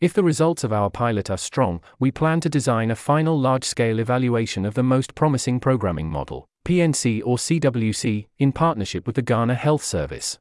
If 0.00 0.14
the 0.14 0.22
results 0.22 0.62
of 0.62 0.72
our 0.72 0.88
pilot 0.88 1.30
are 1.30 1.36
strong, 1.36 1.80
we 1.98 2.12
plan 2.12 2.40
to 2.40 2.48
design 2.48 2.92
a 2.92 2.96
final 2.96 3.38
large 3.38 3.64
scale 3.64 3.98
evaluation 3.98 4.64
of 4.64 4.74
the 4.74 4.84
most 4.84 5.16
promising 5.16 5.58
programming 5.58 6.08
model, 6.08 6.46
PNC 6.66 7.22
or 7.24 7.36
CWC, 7.36 8.26
in 8.40 8.50
partnership 8.50 9.06
with 9.06 9.14
the 9.14 9.22
Ghana 9.22 9.54
Health 9.54 9.84
Service. 9.84 10.36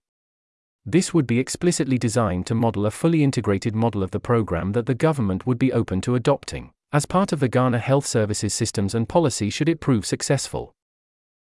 This 0.83 1.13
would 1.13 1.27
be 1.27 1.37
explicitly 1.37 1.99
designed 1.99 2.47
to 2.47 2.55
model 2.55 2.87
a 2.87 2.91
fully 2.91 3.23
integrated 3.23 3.75
model 3.75 4.01
of 4.01 4.09
the 4.09 4.19
program 4.19 4.71
that 4.71 4.87
the 4.87 4.95
government 4.95 5.45
would 5.45 5.59
be 5.59 5.71
open 5.71 6.01
to 6.01 6.15
adopting, 6.15 6.71
as 6.91 7.05
part 7.05 7.31
of 7.31 7.39
the 7.39 7.47
Ghana 7.47 7.77
Health 7.77 8.07
Services 8.07 8.55
systems 8.55 8.95
and 8.95 9.07
policy 9.07 9.51
should 9.51 9.69
it 9.69 9.79
prove 9.79 10.03
successful. 10.03 10.73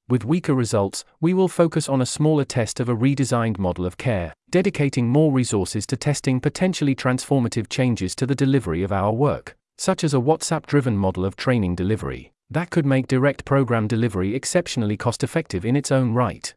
With 0.08 0.24
weaker 0.24 0.54
results, 0.54 1.04
we 1.20 1.34
will 1.34 1.48
focus 1.48 1.86
on 1.86 2.00
a 2.00 2.06
smaller 2.06 2.46
test 2.46 2.80
of 2.80 2.88
a 2.88 2.96
redesigned 2.96 3.58
model 3.58 3.84
of 3.84 3.98
care, 3.98 4.32
dedicating 4.48 5.06
more 5.06 5.32
resources 5.32 5.86
to 5.88 5.98
testing 5.98 6.40
potentially 6.40 6.94
transformative 6.94 7.68
changes 7.68 8.14
to 8.14 8.24
the 8.24 8.34
delivery 8.34 8.82
of 8.82 8.90
our 8.90 9.12
work, 9.12 9.54
such 9.76 10.02
as 10.02 10.14
a 10.14 10.24
WhatsApp 10.28 10.64
driven 10.64 10.96
model 10.96 11.26
of 11.26 11.36
training 11.36 11.74
delivery, 11.74 12.32
that 12.52 12.70
could 12.70 12.84
make 12.84 13.06
direct 13.06 13.44
program 13.44 13.86
delivery 13.88 14.34
exceptionally 14.34 14.96
cost 14.96 15.24
effective 15.24 15.64
in 15.64 15.76
its 15.76 15.90
own 15.90 16.12
right. 16.12 16.54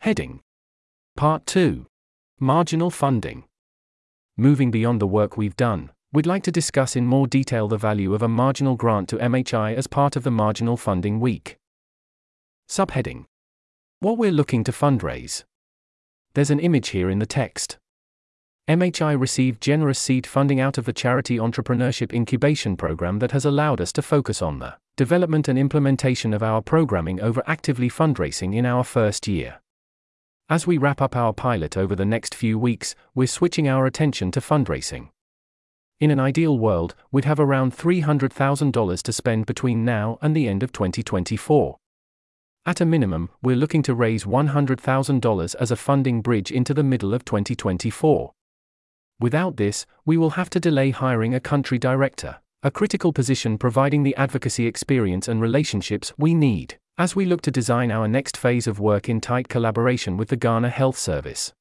Heading 0.00 0.40
Part 1.16 1.46
2 1.46 1.86
Marginal 2.38 2.90
Funding. 2.90 3.44
Moving 4.36 4.70
beyond 4.70 5.00
the 5.00 5.06
work 5.06 5.36
we've 5.36 5.56
done, 5.56 5.90
we'd 6.12 6.26
like 6.26 6.42
to 6.44 6.52
discuss 6.52 6.94
in 6.94 7.06
more 7.06 7.26
detail 7.26 7.66
the 7.66 7.78
value 7.78 8.14
of 8.14 8.22
a 8.22 8.28
marginal 8.28 8.76
grant 8.76 9.08
to 9.08 9.16
MHI 9.16 9.74
as 9.74 9.86
part 9.86 10.14
of 10.14 10.22
the 10.22 10.30
Marginal 10.30 10.76
Funding 10.76 11.18
Week. 11.18 11.56
Subheading 12.68 13.24
What 14.00 14.18
we're 14.18 14.30
looking 14.30 14.62
to 14.64 14.72
fundraise. 14.72 15.44
There's 16.34 16.50
an 16.50 16.60
image 16.60 16.88
here 16.88 17.10
in 17.10 17.18
the 17.18 17.26
text. 17.26 17.78
MHI 18.68 19.18
received 19.20 19.62
generous 19.62 19.96
seed 19.96 20.26
funding 20.26 20.58
out 20.58 20.76
of 20.76 20.86
the 20.86 20.92
Charity 20.92 21.38
Entrepreneurship 21.38 22.12
Incubation 22.12 22.76
Program 22.76 23.20
that 23.20 23.30
has 23.30 23.44
allowed 23.44 23.80
us 23.80 23.92
to 23.92 24.02
focus 24.02 24.42
on 24.42 24.58
the 24.58 24.74
development 24.96 25.46
and 25.46 25.56
implementation 25.56 26.34
of 26.34 26.42
our 26.42 26.60
programming 26.60 27.20
over 27.20 27.44
actively 27.46 27.88
fundraising 27.88 28.56
in 28.56 28.66
our 28.66 28.82
first 28.82 29.28
year. 29.28 29.60
As 30.48 30.66
we 30.66 30.78
wrap 30.78 31.00
up 31.00 31.14
our 31.14 31.32
pilot 31.32 31.76
over 31.76 31.94
the 31.94 32.04
next 32.04 32.34
few 32.34 32.58
weeks, 32.58 32.96
we're 33.14 33.28
switching 33.28 33.68
our 33.68 33.86
attention 33.86 34.32
to 34.32 34.40
fundraising. 34.40 35.10
In 36.00 36.10
an 36.10 36.18
ideal 36.18 36.58
world, 36.58 36.96
we'd 37.12 37.24
have 37.24 37.38
around 37.38 37.72
$300,000 37.72 39.02
to 39.02 39.12
spend 39.12 39.46
between 39.46 39.84
now 39.84 40.18
and 40.20 40.34
the 40.34 40.48
end 40.48 40.64
of 40.64 40.72
2024. 40.72 41.76
At 42.66 42.80
a 42.80 42.84
minimum, 42.84 43.30
we're 43.40 43.54
looking 43.54 43.84
to 43.84 43.94
raise 43.94 44.24
$100,000 44.24 45.54
as 45.54 45.70
a 45.70 45.76
funding 45.76 46.20
bridge 46.20 46.50
into 46.50 46.74
the 46.74 46.82
middle 46.82 47.14
of 47.14 47.24
2024. 47.24 48.32
Without 49.18 49.56
this, 49.56 49.86
we 50.04 50.16
will 50.16 50.30
have 50.30 50.50
to 50.50 50.60
delay 50.60 50.90
hiring 50.90 51.34
a 51.34 51.40
country 51.40 51.78
director, 51.78 52.36
a 52.62 52.70
critical 52.70 53.12
position 53.12 53.56
providing 53.56 54.02
the 54.02 54.16
advocacy 54.16 54.66
experience 54.66 55.28
and 55.28 55.40
relationships 55.40 56.12
we 56.18 56.34
need 56.34 56.78
as 56.98 57.14
we 57.14 57.26
look 57.26 57.42
to 57.42 57.50
design 57.50 57.90
our 57.90 58.08
next 58.08 58.36
phase 58.38 58.66
of 58.66 58.80
work 58.80 59.08
in 59.08 59.20
tight 59.20 59.48
collaboration 59.48 60.16
with 60.16 60.28
the 60.28 60.36
Ghana 60.36 60.70
Health 60.70 60.96
Service. 60.96 61.52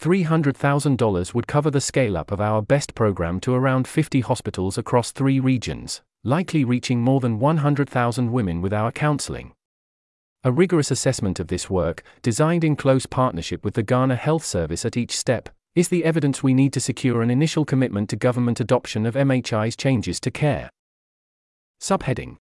$300,000 0.00 1.34
would 1.34 1.46
cover 1.46 1.70
the 1.70 1.80
scale 1.80 2.16
up 2.16 2.32
of 2.32 2.40
our 2.40 2.60
BEST 2.60 2.94
program 2.94 3.38
to 3.40 3.54
around 3.54 3.86
50 3.86 4.20
hospitals 4.22 4.76
across 4.76 5.12
three 5.12 5.38
regions, 5.38 6.00
likely 6.24 6.64
reaching 6.64 7.00
more 7.00 7.20
than 7.20 7.38
100,000 7.38 8.32
women 8.32 8.60
with 8.60 8.72
our 8.72 8.90
counseling. 8.90 9.52
A 10.42 10.50
rigorous 10.50 10.90
assessment 10.90 11.38
of 11.38 11.48
this 11.48 11.70
work, 11.70 12.02
designed 12.22 12.64
in 12.64 12.74
close 12.74 13.06
partnership 13.06 13.64
with 13.64 13.74
the 13.74 13.82
Ghana 13.82 14.16
Health 14.16 14.44
Service 14.44 14.84
at 14.84 14.96
each 14.96 15.16
step, 15.16 15.50
is 15.76 15.88
the 15.88 16.04
evidence 16.04 16.42
we 16.42 16.52
need 16.52 16.72
to 16.72 16.80
secure 16.80 17.22
an 17.22 17.30
initial 17.30 17.64
commitment 17.64 18.10
to 18.10 18.16
government 18.16 18.58
adoption 18.58 19.06
of 19.06 19.14
MHI's 19.14 19.76
changes 19.76 20.18
to 20.20 20.30
care. 20.30 20.68
Subheading 21.80 22.36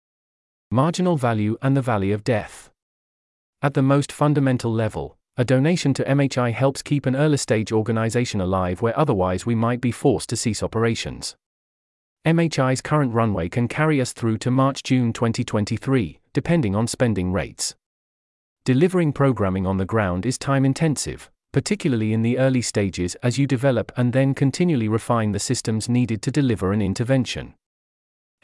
Marginal 0.71 1.17
value 1.17 1.57
and 1.61 1.77
the 1.77 1.83
valley 1.83 2.11
of 2.11 2.25
death. 2.25 2.71
At 3.61 3.75
the 3.75 3.83
most 3.83 4.13
fundamental 4.13 4.73
level, 4.73 5.19
a 5.37 5.45
donation 5.45 5.93
to 5.95 6.05
MHI 6.05 6.53
helps 6.53 6.83
keep 6.83 7.05
an 7.05 7.15
early 7.15 7.37
stage 7.37 7.71
organization 7.71 8.41
alive 8.41 8.81
where 8.81 8.99
otherwise 8.99 9.45
we 9.45 9.55
might 9.55 9.81
be 9.81 9.93
forced 9.93 10.31
to 10.31 10.37
cease 10.37 10.63
operations. 10.63 11.37
MHI's 12.27 12.81
current 12.81 13.13
runway 13.13 13.49
can 13.49 13.69
carry 13.69 14.01
us 14.01 14.13
through 14.13 14.39
to 14.39 14.51
March 14.51 14.83
June 14.83 15.13
2023, 15.13 16.19
depending 16.33 16.75
on 16.75 16.87
spending 16.87 17.33
rates. 17.33 17.75
Delivering 18.65 19.13
programming 19.13 19.67
on 19.67 19.77
the 19.77 19.85
ground 19.85 20.27
is 20.27 20.39
time 20.39 20.65
intensive, 20.65 21.31
particularly 21.53 22.13
in 22.13 22.23
the 22.23 22.39
early 22.39 22.63
stages 22.63 23.15
as 23.17 23.39
you 23.39 23.47
develop 23.47 23.93
and 23.97 24.13
then 24.13 24.35
continually 24.35 24.89
refine 24.89 25.33
the 25.33 25.39
systems 25.39 25.89
needed 25.89 26.23
to 26.23 26.31
deliver 26.31 26.73
an 26.73 26.83
intervention. 26.83 27.55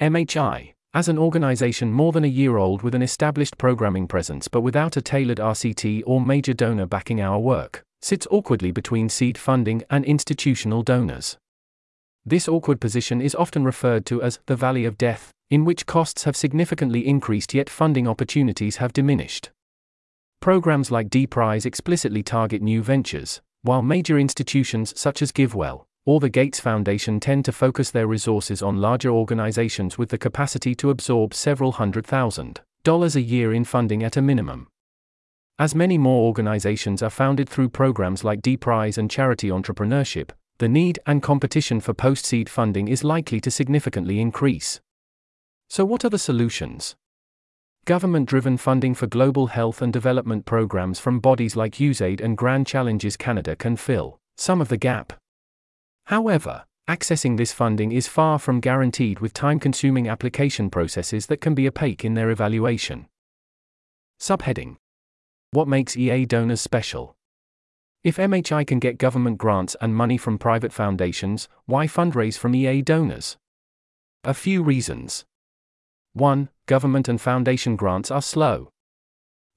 MHI 0.00 0.74
as 0.94 1.08
an 1.08 1.18
organization 1.18 1.92
more 1.92 2.12
than 2.12 2.22
a 2.22 2.28
year 2.28 2.56
old 2.56 2.82
with 2.82 2.94
an 2.94 3.02
established 3.02 3.58
programming 3.58 4.06
presence 4.06 4.46
but 4.46 4.60
without 4.60 4.96
a 4.96 5.02
tailored 5.02 5.38
RCT 5.38 6.04
or 6.06 6.20
major 6.20 6.54
donor 6.54 6.86
backing 6.86 7.20
our 7.20 7.40
work, 7.40 7.82
sits 8.00 8.28
awkwardly 8.30 8.70
between 8.70 9.08
seed 9.08 9.36
funding 9.36 9.82
and 9.90 10.04
institutional 10.04 10.82
donors. 10.82 11.36
This 12.24 12.48
awkward 12.48 12.80
position 12.80 13.20
is 13.20 13.34
often 13.34 13.64
referred 13.64 14.06
to 14.06 14.22
as 14.22 14.38
the 14.46 14.56
valley 14.56 14.84
of 14.84 14.96
death, 14.96 15.30
in 15.50 15.64
which 15.64 15.84
costs 15.84 16.24
have 16.24 16.36
significantly 16.36 17.06
increased 17.06 17.54
yet 17.54 17.68
funding 17.68 18.06
opportunities 18.06 18.76
have 18.76 18.92
diminished. 18.92 19.50
Programs 20.44 20.90
like 20.90 21.08
D-Prize 21.08 21.64
explicitly 21.64 22.22
target 22.22 22.60
new 22.60 22.82
ventures, 22.82 23.40
while 23.62 23.80
major 23.80 24.18
institutions 24.18 24.92
such 24.94 25.22
as 25.22 25.32
GiveWell, 25.32 25.86
or 26.04 26.20
the 26.20 26.28
Gates 26.28 26.60
Foundation 26.60 27.18
tend 27.18 27.46
to 27.46 27.50
focus 27.50 27.90
their 27.90 28.06
resources 28.06 28.60
on 28.60 28.76
larger 28.76 29.08
organizations 29.08 29.96
with 29.96 30.10
the 30.10 30.18
capacity 30.18 30.74
to 30.74 30.90
absorb 30.90 31.32
several 31.32 31.72
hundred 31.72 32.06
thousand 32.06 32.60
dollars 32.82 33.16
a 33.16 33.22
year 33.22 33.54
in 33.54 33.64
funding 33.64 34.02
at 34.02 34.18
a 34.18 34.20
minimum. 34.20 34.68
As 35.58 35.74
many 35.74 35.96
more 35.96 36.26
organizations 36.26 37.02
are 37.02 37.08
founded 37.08 37.48
through 37.48 37.70
programs 37.70 38.22
like 38.22 38.42
D-Prize 38.42 38.98
and 38.98 39.10
charity 39.10 39.48
entrepreneurship, 39.48 40.28
the 40.58 40.68
need 40.68 40.98
and 41.06 41.22
competition 41.22 41.80
for 41.80 41.94
post 41.94 42.26
seed 42.26 42.50
funding 42.50 42.88
is 42.88 43.02
likely 43.02 43.40
to 43.40 43.50
significantly 43.50 44.20
increase. 44.20 44.78
So, 45.70 45.86
what 45.86 46.04
are 46.04 46.10
the 46.10 46.18
solutions? 46.18 46.96
Government 47.84 48.26
driven 48.26 48.56
funding 48.56 48.94
for 48.94 49.06
global 49.06 49.48
health 49.48 49.82
and 49.82 49.92
development 49.92 50.46
programs 50.46 50.98
from 50.98 51.20
bodies 51.20 51.54
like 51.54 51.74
USAID 51.74 52.22
and 52.22 52.34
Grand 52.34 52.66
Challenges 52.66 53.14
Canada 53.14 53.54
can 53.54 53.76
fill 53.76 54.18
some 54.38 54.62
of 54.62 54.68
the 54.68 54.78
gap. 54.78 55.12
However, 56.06 56.64
accessing 56.88 57.36
this 57.36 57.52
funding 57.52 57.92
is 57.92 58.08
far 58.08 58.38
from 58.38 58.60
guaranteed 58.60 59.20
with 59.20 59.34
time 59.34 59.60
consuming 59.60 60.08
application 60.08 60.70
processes 60.70 61.26
that 61.26 61.42
can 61.42 61.54
be 61.54 61.68
opaque 61.68 62.06
in 62.06 62.14
their 62.14 62.30
evaluation. 62.30 63.06
Subheading 64.18 64.76
What 65.50 65.68
makes 65.68 65.94
EA 65.94 66.24
donors 66.24 66.62
special? 66.62 67.14
If 68.02 68.16
MHI 68.16 68.66
can 68.66 68.78
get 68.78 68.96
government 68.96 69.36
grants 69.36 69.76
and 69.82 69.94
money 69.94 70.16
from 70.16 70.38
private 70.38 70.72
foundations, 70.72 71.50
why 71.66 71.86
fundraise 71.86 72.38
from 72.38 72.54
EA 72.54 72.80
donors? 72.80 73.36
A 74.24 74.32
few 74.32 74.62
reasons. 74.62 75.26
1. 76.14 76.48
Government 76.66 77.08
and 77.08 77.20
foundation 77.20 77.76
grants 77.76 78.10
are 78.10 78.22
slow. 78.22 78.70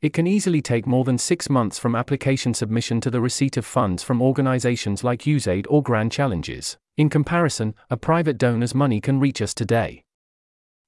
it 0.02 0.12
can 0.12 0.28
easily 0.28 0.62
take 0.62 0.86
more 0.86 1.06
than 1.06 1.18
six 1.18 1.50
months 1.50 1.80
from 1.80 1.96
application 1.96 2.54
submission 2.54 3.00
to 3.02 3.10
the 3.10 3.22
receipt 3.22 3.56
of 3.56 3.66
funds 3.66 4.04
from 4.04 4.22
organizations 4.22 5.04
like 5.04 5.22
USAID 5.22 5.66
or 5.70 5.82
Grand 5.82 6.12
Challenges. 6.12 6.78
In 6.98 7.10
comparison, 7.10 7.74
a 7.90 7.96
private 7.96 8.38
donor's 8.38 8.76
money 8.76 9.00
can 9.00 9.20
reach 9.22 9.42
us 9.42 9.54
today. 9.54 10.04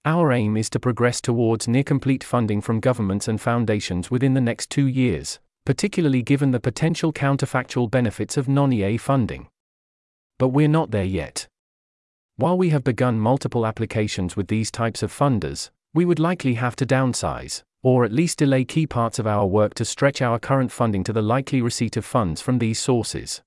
Our 0.03 0.31
aim 0.33 0.57
is 0.57 0.69
to 0.71 0.79
progress 0.79 1.21
towards 1.21 1.67
near 1.67 1.83
complete 1.83 2.23
funding 2.23 2.61
from 2.61 2.81
governments 2.81 3.27
and 3.27 3.39
foundations 3.39 4.11
within 4.11 4.33
the 4.33 4.41
next 4.41 4.69
two 4.69 4.87
years, 4.87 5.39
particularly 5.65 6.21
given 6.21 6.51
the 6.51 6.59
potential 6.59 7.13
counterfactual 7.13 7.89
benefits 7.89 8.35
of 8.37 8.49
non 8.49 8.73
EA 8.73 8.97
funding. 8.97 9.47
But 10.37 10.49
we're 10.49 10.67
not 10.67 10.91
there 10.91 11.03
yet. 11.03 11.47
While 12.35 12.57
we 12.57 12.69
have 12.69 12.83
begun 12.83 13.19
multiple 13.19 13.65
applications 13.65 14.35
with 14.35 14.49
these 14.49 14.69
types 14.69 15.01
of 15.01 15.11
funders, 15.11 15.69
we 15.93 16.05
would 16.05 16.19
likely 16.19 16.53
have 16.53 16.75
to 16.75 16.85
downsize, 16.85 17.63
or 17.81 18.05
at 18.05 18.11
least 18.11 18.37
delay 18.37 18.63
key 18.63 18.85
parts 18.85 19.19
of 19.19 19.27
our 19.27 19.45
work 19.45 19.73
to 19.73 19.85
stretch 19.85 20.21
our 20.21 20.37
current 20.37 20.71
funding 20.71 21.03
to 21.03 21.13
the 21.13 21.21
likely 21.21 21.61
receipt 21.61 21.97
of 21.97 22.05
funds 22.05 22.41
from 22.41 22.59
these 22.59 22.79
sources. 22.79 23.41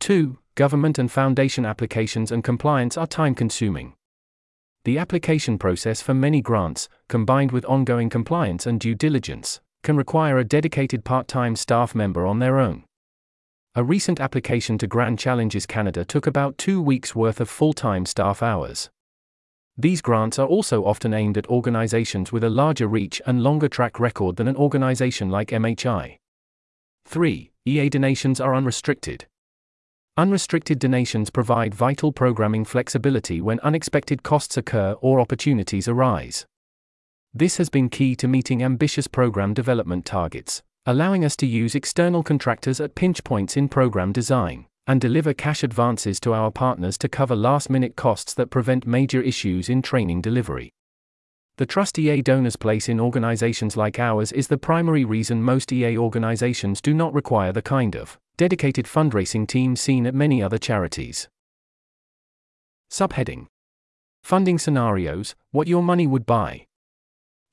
2. 0.00 0.38
Government 0.54 0.98
and 0.98 1.10
foundation 1.10 1.64
applications 1.64 2.30
and 2.30 2.44
compliance 2.44 2.96
are 2.96 3.06
time 3.06 3.34
consuming. 3.34 3.94
The 4.84 4.98
application 4.98 5.58
process 5.58 6.00
for 6.00 6.14
many 6.14 6.40
grants, 6.40 6.88
combined 7.08 7.52
with 7.52 7.64
ongoing 7.66 8.08
compliance 8.08 8.66
and 8.66 8.78
due 8.80 8.94
diligence, 8.94 9.60
can 9.82 9.96
require 9.96 10.38
a 10.38 10.44
dedicated 10.44 11.04
part 11.04 11.28
time 11.28 11.56
staff 11.56 11.94
member 11.94 12.26
on 12.26 12.38
their 12.38 12.58
own. 12.58 12.84
A 13.74 13.84
recent 13.84 14.20
application 14.20 14.78
to 14.78 14.86
Grand 14.86 15.18
Challenges 15.18 15.66
Canada 15.66 16.04
took 16.04 16.26
about 16.26 16.58
two 16.58 16.80
weeks' 16.80 17.14
worth 17.14 17.40
of 17.40 17.48
full 17.48 17.72
time 17.72 18.06
staff 18.06 18.42
hours. 18.42 18.90
These 19.80 20.02
grants 20.02 20.40
are 20.40 20.46
also 20.46 20.84
often 20.84 21.14
aimed 21.14 21.38
at 21.38 21.46
organizations 21.46 22.32
with 22.32 22.42
a 22.42 22.50
larger 22.50 22.88
reach 22.88 23.22
and 23.26 23.44
longer 23.44 23.68
track 23.68 24.00
record 24.00 24.34
than 24.34 24.48
an 24.48 24.56
organization 24.56 25.30
like 25.30 25.50
MHI. 25.50 26.16
3. 27.06 27.52
EA 27.64 27.88
donations 27.88 28.40
are 28.40 28.56
unrestricted. 28.56 29.26
Unrestricted 30.16 30.80
donations 30.80 31.30
provide 31.30 31.76
vital 31.76 32.10
programming 32.10 32.64
flexibility 32.64 33.40
when 33.40 33.60
unexpected 33.60 34.24
costs 34.24 34.56
occur 34.56 34.96
or 35.00 35.20
opportunities 35.20 35.86
arise. 35.86 36.44
This 37.32 37.58
has 37.58 37.70
been 37.70 37.88
key 37.88 38.16
to 38.16 38.26
meeting 38.26 38.64
ambitious 38.64 39.06
program 39.06 39.54
development 39.54 40.04
targets, 40.04 40.60
allowing 40.86 41.24
us 41.24 41.36
to 41.36 41.46
use 41.46 41.76
external 41.76 42.24
contractors 42.24 42.80
at 42.80 42.96
pinch 42.96 43.22
points 43.22 43.56
in 43.56 43.68
program 43.68 44.10
design 44.12 44.66
and 44.88 45.02
deliver 45.02 45.34
cash 45.34 45.62
advances 45.62 46.18
to 46.18 46.32
our 46.32 46.50
partners 46.50 46.96
to 46.96 47.08
cover 47.10 47.36
last 47.36 47.68
minute 47.68 47.94
costs 47.94 48.32
that 48.32 48.50
prevent 48.50 48.86
major 48.86 49.20
issues 49.20 49.68
in 49.68 49.82
training 49.82 50.22
delivery. 50.22 50.72
The 51.58 51.66
trust 51.66 51.98
EA 51.98 52.22
donors 52.22 52.56
place 52.56 52.88
in 52.88 52.98
organizations 52.98 53.76
like 53.76 53.98
ours 53.98 54.32
is 54.32 54.48
the 54.48 54.56
primary 54.56 55.04
reason 55.04 55.42
most 55.42 55.70
EA 55.72 55.98
organizations 55.98 56.80
do 56.80 56.94
not 56.94 57.12
require 57.12 57.52
the 57.52 57.60
kind 57.60 57.96
of 57.96 58.18
dedicated 58.38 58.86
fundraising 58.86 59.46
team 59.46 59.76
seen 59.76 60.06
at 60.06 60.14
many 60.14 60.42
other 60.42 60.58
charities. 60.58 61.28
Subheading 62.90 63.46
Funding 64.22 64.58
Scenarios 64.58 65.34
What 65.50 65.68
Your 65.68 65.82
Money 65.82 66.06
Would 66.06 66.24
Buy. 66.24 66.64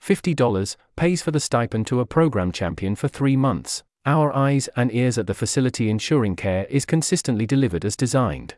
$50 0.01 0.75
pays 0.96 1.22
for 1.22 1.32
the 1.32 1.39
stipend 1.39 1.88
to 1.88 2.00
a 2.00 2.06
program 2.06 2.51
champion 2.51 2.96
for 2.96 3.08
three 3.08 3.36
months, 3.36 3.84
our 4.06 4.36
eyes 4.36 4.70
and 4.76 4.94
ears 4.94 5.18
at 5.18 5.26
the 5.26 5.34
facility 5.34 5.90
ensuring 5.90 6.36
care 6.36 6.66
is 6.66 6.86
consistently 6.86 7.46
delivered 7.46 7.84
as 7.84 7.96
designed. 7.96 8.56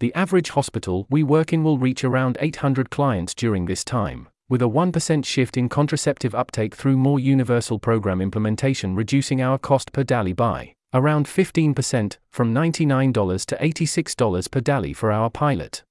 The 0.00 0.14
average 0.14 0.50
hospital 0.50 1.06
we 1.08 1.22
work 1.22 1.52
in 1.52 1.62
will 1.62 1.78
reach 1.78 2.04
around 2.04 2.38
800 2.40 2.90
clients 2.90 3.34
during 3.34 3.66
this 3.66 3.84
time, 3.84 4.28
with 4.48 4.62
a 4.62 4.66
1% 4.66 5.24
shift 5.24 5.56
in 5.56 5.68
contraceptive 5.68 6.34
uptake 6.34 6.74
through 6.74 6.96
more 6.96 7.20
universal 7.20 7.78
program 7.78 8.20
implementation, 8.20 8.94
reducing 8.94 9.40
our 9.40 9.58
cost 9.58 9.92
per 9.92 10.02
DALY 10.04 10.32
by 10.32 10.74
around 10.94 11.26
15%, 11.26 12.16
from 12.30 12.54
$99 12.54 13.44
to 13.44 13.56
$86 13.56 14.50
per 14.50 14.60
DALY 14.60 14.92
for 14.92 15.12
our 15.12 15.28
pilot. 15.28 15.84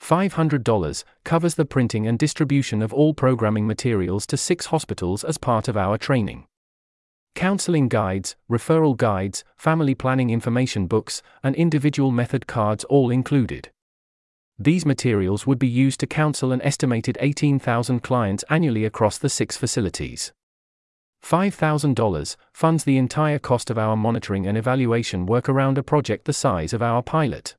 $500 0.00 1.04
covers 1.24 1.54
the 1.56 1.64
printing 1.64 2.06
and 2.06 2.18
distribution 2.18 2.80
of 2.80 2.92
all 2.92 3.12
programming 3.12 3.66
materials 3.66 4.26
to 4.26 4.36
six 4.36 4.66
hospitals 4.66 5.24
as 5.24 5.38
part 5.38 5.66
of 5.66 5.76
our 5.76 5.98
training 5.98 6.46
counseling 7.34 7.88
guides, 7.88 8.36
referral 8.50 8.96
guides, 8.96 9.44
family 9.56 9.94
planning 9.94 10.30
information 10.30 10.86
books, 10.86 11.22
and 11.42 11.54
individual 11.56 12.10
method 12.10 12.46
cards 12.46 12.84
all 12.84 13.10
included. 13.10 13.70
These 14.58 14.86
materials 14.86 15.46
would 15.46 15.58
be 15.58 15.68
used 15.68 15.98
to 16.00 16.06
counsel 16.06 16.52
an 16.52 16.62
estimated 16.62 17.18
18,000 17.20 18.02
clients 18.02 18.44
annually 18.48 18.84
across 18.84 19.18
the 19.18 19.28
six 19.28 19.56
facilities. 19.56 20.32
$5,000 21.24 22.36
funds 22.52 22.84
the 22.84 22.98
entire 22.98 23.38
cost 23.38 23.70
of 23.70 23.78
our 23.78 23.96
monitoring 23.96 24.46
and 24.46 24.56
evaluation 24.56 25.26
work 25.26 25.48
around 25.48 25.78
a 25.78 25.82
project 25.82 26.26
the 26.26 26.32
size 26.32 26.72
of 26.72 26.82
our 26.82 27.02
pilot. 27.02 27.56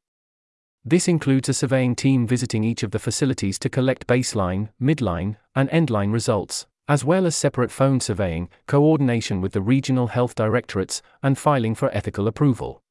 This 0.86 1.08
includes 1.08 1.50
a 1.50 1.54
surveying 1.54 1.96
team 1.96 2.28
visiting 2.28 2.64
each 2.64 2.84
of 2.84 2.92
the 2.92 3.00
facilities 3.00 3.58
to 3.60 3.70
collect 3.70 4.08
baseline, 4.08 4.70
midline, 4.80 5.38
and 5.56 5.68
endline 5.72 6.14
results, 6.14 6.68
as 6.88 7.04
well 7.04 7.26
as 7.26 7.36
separate 7.36 7.72
phone 7.72 8.00
surveying, 8.00 8.50
coordination 8.68 9.42
with 9.42 9.54
the 9.54 9.62
regional 9.62 10.08
health 10.08 10.36
directorates, 10.36 11.02
and 11.24 11.38
filing 11.38 11.76
for 11.76 11.90
ethical 11.96 12.28
approval. 12.28 12.82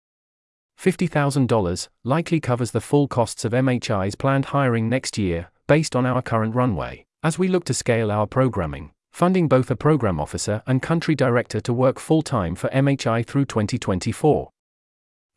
$50,000 0.81 1.89
likely 2.03 2.41
covers 2.41 2.73
the 2.73 2.81
full 2.81 3.07
costs 3.07 3.45
of 3.45 3.53
MHI's 3.53 4.17
planned 4.17 4.47
hiring 4.47 4.89
next 4.89 5.17
year, 5.17 5.51
based 5.67 5.95
on 5.95 6.05
our 6.05 6.23
current 6.23 6.55
runway, 6.55 7.07
as 7.23 7.39
we 7.39 7.49
look 7.49 7.65
to 7.65 7.75
scale 7.75 8.11
our 8.11 8.27
programming, 8.27 8.91
funding 9.13 9.49
both 9.49 9.71
a 9.71 9.77
program 9.77 10.21
officer 10.21 10.63
and 10.67 10.83
country 10.83 11.15
director 11.15 11.61
to 11.61 11.73
work 11.73 11.99
full 12.01 12.23
time 12.23 12.55
for 12.55 12.69
MHI 12.71 13.25
through 13.25 13.45
2024. 13.45 14.51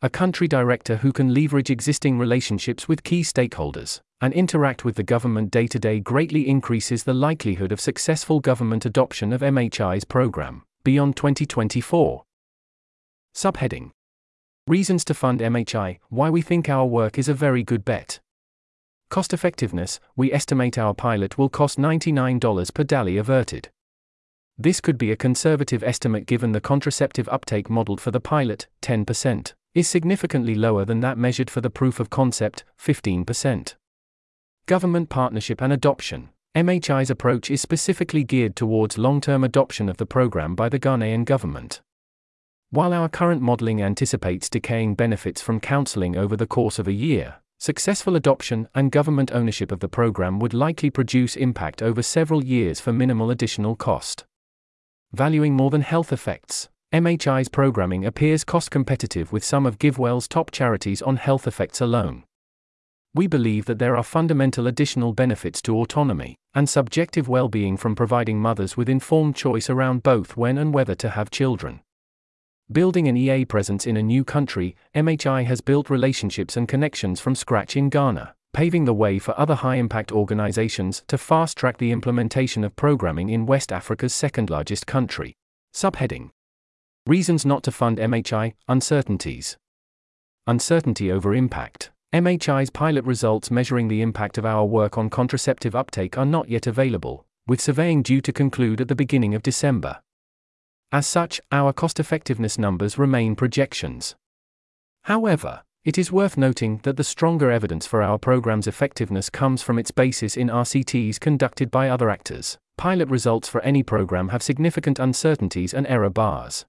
A 0.00 0.08
country 0.08 0.46
director 0.46 0.98
who 0.98 1.12
can 1.12 1.34
leverage 1.34 1.70
existing 1.70 2.20
relationships 2.20 2.86
with 2.86 3.02
key 3.02 3.22
stakeholders 3.22 3.98
and 4.20 4.32
interact 4.32 4.84
with 4.84 4.94
the 4.94 5.02
government 5.02 5.50
day 5.50 5.66
to 5.66 5.78
day 5.80 5.98
greatly 5.98 6.48
increases 6.48 7.02
the 7.02 7.14
likelihood 7.14 7.72
of 7.72 7.80
successful 7.80 8.38
government 8.38 8.86
adoption 8.86 9.32
of 9.32 9.40
MHI's 9.40 10.04
program 10.04 10.62
beyond 10.84 11.16
2024. 11.16 12.22
Subheading 13.34 13.90
Reasons 14.68 15.04
to 15.04 15.14
fund 15.14 15.40
MHI 15.40 15.98
Why 16.10 16.30
we 16.30 16.42
think 16.42 16.68
our 16.68 16.86
work 16.86 17.18
is 17.18 17.28
a 17.28 17.34
very 17.34 17.64
good 17.64 17.84
bet. 17.84 18.20
Cost 19.10 19.32
effectiveness 19.32 19.98
We 20.14 20.32
estimate 20.32 20.78
our 20.78 20.94
pilot 20.94 21.38
will 21.38 21.48
cost 21.48 21.76
$99 21.76 22.72
per 22.72 22.84
DALY 22.84 23.16
averted. 23.16 23.70
This 24.56 24.80
could 24.80 24.96
be 24.96 25.10
a 25.10 25.16
conservative 25.16 25.82
estimate 25.82 26.26
given 26.26 26.52
the 26.52 26.60
contraceptive 26.60 27.28
uptake 27.30 27.68
modeled 27.68 28.00
for 28.00 28.12
the 28.12 28.20
pilot, 28.20 28.68
10%, 28.82 29.54
is 29.78 29.88
significantly 29.88 30.56
lower 30.56 30.84
than 30.84 30.98
that 31.00 31.16
measured 31.16 31.48
for 31.48 31.60
the 31.60 31.70
proof 31.70 32.00
of 32.00 32.10
concept, 32.10 32.64
15%. 32.84 33.76
Government 34.66 35.08
partnership 35.08 35.62
and 35.62 35.72
adoption. 35.72 36.30
MHI's 36.56 37.10
approach 37.10 37.48
is 37.48 37.62
specifically 37.62 38.24
geared 38.24 38.56
towards 38.56 38.98
long 38.98 39.20
term 39.20 39.44
adoption 39.44 39.88
of 39.88 39.98
the 39.98 40.04
program 40.04 40.56
by 40.56 40.68
the 40.68 40.80
Ghanaian 40.80 41.24
government. 41.24 41.80
While 42.70 42.92
our 42.92 43.08
current 43.08 43.40
modeling 43.40 43.80
anticipates 43.80 44.50
decaying 44.50 44.96
benefits 44.96 45.40
from 45.40 45.60
counseling 45.60 46.16
over 46.16 46.36
the 46.36 46.46
course 46.46 46.80
of 46.80 46.88
a 46.88 46.92
year, 46.92 47.36
successful 47.58 48.16
adoption 48.16 48.68
and 48.74 48.90
government 48.90 49.30
ownership 49.32 49.70
of 49.70 49.78
the 49.78 49.88
program 49.88 50.40
would 50.40 50.54
likely 50.54 50.90
produce 50.90 51.36
impact 51.36 51.82
over 51.82 52.02
several 52.02 52.44
years 52.44 52.80
for 52.80 52.92
minimal 52.92 53.30
additional 53.30 53.76
cost. 53.76 54.24
Valuing 55.12 55.54
more 55.54 55.70
than 55.70 55.82
health 55.82 56.12
effects, 56.12 56.68
MHI's 56.92 57.50
programming 57.50 58.06
appears 58.06 58.44
cost 58.44 58.70
competitive 58.70 59.30
with 59.30 59.44
some 59.44 59.66
of 59.66 59.78
GiveWell's 59.78 60.26
top 60.26 60.50
charities 60.50 61.02
on 61.02 61.16
health 61.16 61.46
effects 61.46 61.82
alone. 61.82 62.24
We 63.14 63.26
believe 63.26 63.66
that 63.66 63.78
there 63.78 63.94
are 63.94 64.02
fundamental 64.02 64.66
additional 64.66 65.12
benefits 65.12 65.60
to 65.62 65.76
autonomy 65.76 66.36
and 66.54 66.66
subjective 66.66 67.28
well 67.28 67.50
being 67.50 67.76
from 67.76 67.94
providing 67.94 68.40
mothers 68.40 68.78
with 68.78 68.88
informed 68.88 69.36
choice 69.36 69.68
around 69.68 70.02
both 70.02 70.34
when 70.38 70.56
and 70.56 70.72
whether 70.72 70.94
to 70.94 71.10
have 71.10 71.30
children. 71.30 71.80
Building 72.72 73.06
an 73.06 73.18
EA 73.18 73.44
presence 73.44 73.86
in 73.86 73.98
a 73.98 74.02
new 74.02 74.24
country, 74.24 74.74
MHI 74.94 75.44
has 75.44 75.60
built 75.60 75.90
relationships 75.90 76.56
and 76.56 76.66
connections 76.66 77.20
from 77.20 77.34
scratch 77.34 77.76
in 77.76 77.90
Ghana, 77.90 78.34
paving 78.54 78.86
the 78.86 78.94
way 78.94 79.18
for 79.18 79.38
other 79.38 79.56
high 79.56 79.76
impact 79.76 80.10
organizations 80.10 81.02
to 81.08 81.18
fast 81.18 81.58
track 81.58 81.76
the 81.76 81.92
implementation 81.92 82.64
of 82.64 82.76
programming 82.76 83.28
in 83.28 83.44
West 83.44 83.72
Africa's 83.72 84.14
second 84.14 84.48
largest 84.48 84.86
country. 84.86 85.34
Subheading 85.74 86.30
Reasons 87.08 87.46
not 87.46 87.62
to 87.62 87.72
fund 87.72 87.96
MHI 87.96 88.52
Uncertainties. 88.68 89.56
Uncertainty 90.46 91.10
over 91.10 91.34
impact. 91.34 91.90
MHI's 92.12 92.68
pilot 92.68 93.02
results 93.06 93.50
measuring 93.50 93.88
the 93.88 94.02
impact 94.02 94.36
of 94.36 94.44
our 94.44 94.66
work 94.66 94.98
on 94.98 95.08
contraceptive 95.08 95.74
uptake 95.74 96.18
are 96.18 96.26
not 96.26 96.50
yet 96.50 96.66
available, 96.66 97.24
with 97.46 97.62
surveying 97.62 98.02
due 98.02 98.20
to 98.20 98.30
conclude 98.30 98.82
at 98.82 98.88
the 98.88 98.94
beginning 98.94 99.34
of 99.34 99.42
December. 99.42 100.02
As 100.92 101.06
such, 101.06 101.40
our 101.50 101.72
cost 101.72 101.98
effectiveness 101.98 102.58
numbers 102.58 102.98
remain 102.98 103.34
projections. 103.34 104.14
However, 105.04 105.62
It 105.86 105.96
is 105.96 106.12
worth 106.12 106.36
noting 106.36 106.80
that 106.82 106.98
the 106.98 107.04
stronger 107.04 107.50
evidence 107.50 107.86
for 107.86 108.02
our 108.02 108.18
program's 108.18 108.66
effectiveness 108.66 109.30
comes 109.30 109.62
from 109.62 109.78
its 109.78 109.90
basis 109.90 110.36
in 110.36 110.48
RCTs 110.48 111.18
conducted 111.18 111.70
by 111.70 111.88
other 111.88 112.10
actors. 112.10 112.58
Pilot 112.76 113.08
results 113.08 113.48
for 113.48 113.62
any 113.62 113.82
program 113.82 114.28
have 114.28 114.42
significant 114.42 114.98
uncertainties 114.98 115.72
and 115.72 115.86
error 115.86 116.10
bars. 116.10 116.66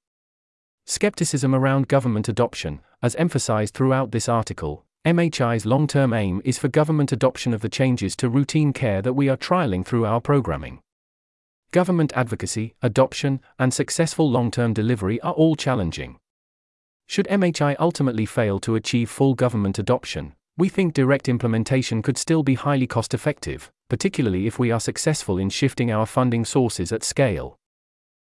Skepticism 0.89 1.54
around 1.54 1.88
government 1.88 2.28
adoption, 2.30 2.82
as 3.04 3.15
emphasized 3.17 3.75
throughout 3.75 4.10
this 4.10 4.28
article, 4.28 4.86
MHI's 5.06 5.63
long 5.63 5.86
term 5.86 6.13
aim 6.13 6.41
is 6.43 6.58
for 6.58 6.67
government 6.67 7.12
adoption 7.12 7.54
of 7.54 7.62
the 7.62 7.69
changes 7.69 8.15
to 8.15 8.28
routine 8.28 8.73
care 8.73 8.99
that 9.04 9.13
we 9.13 9.30
are 9.30 9.38
trialing 9.38 9.86
through 9.86 10.08
our 10.08 10.19
programming. 10.19 10.80
Government 11.69 12.12
advocacy, 12.15 12.73
adoption, 12.82 13.39
and 13.60 13.71
successful 13.71 14.32
long 14.32 14.49
term 14.49 14.73
delivery 14.73 15.21
are 15.21 15.34
all 15.34 15.56
challenging. 15.56 16.17
Should 17.06 17.28
MHI 17.28 17.75
ultimately 17.78 18.25
fail 18.25 18.60
to 18.62 18.73
achieve 18.73 19.12
full 19.12 19.36
government 19.36 19.78
adoption, 19.78 20.34
we 20.58 20.69
think 20.69 20.95
direct 20.95 21.30
implementation 21.30 22.02
could 22.02 22.17
still 22.17 22.41
be 22.41 22.56
highly 22.56 22.88
cost 22.88 23.13
effective, 23.13 23.71
particularly 23.89 24.47
if 24.47 24.58
we 24.58 24.71
are 24.71 24.80
successful 24.80 25.38
in 25.38 25.52
shifting 25.52 25.91
our 25.91 26.08
funding 26.08 26.45
sources 26.45 26.91
at 26.91 27.04
scale. 27.04 27.60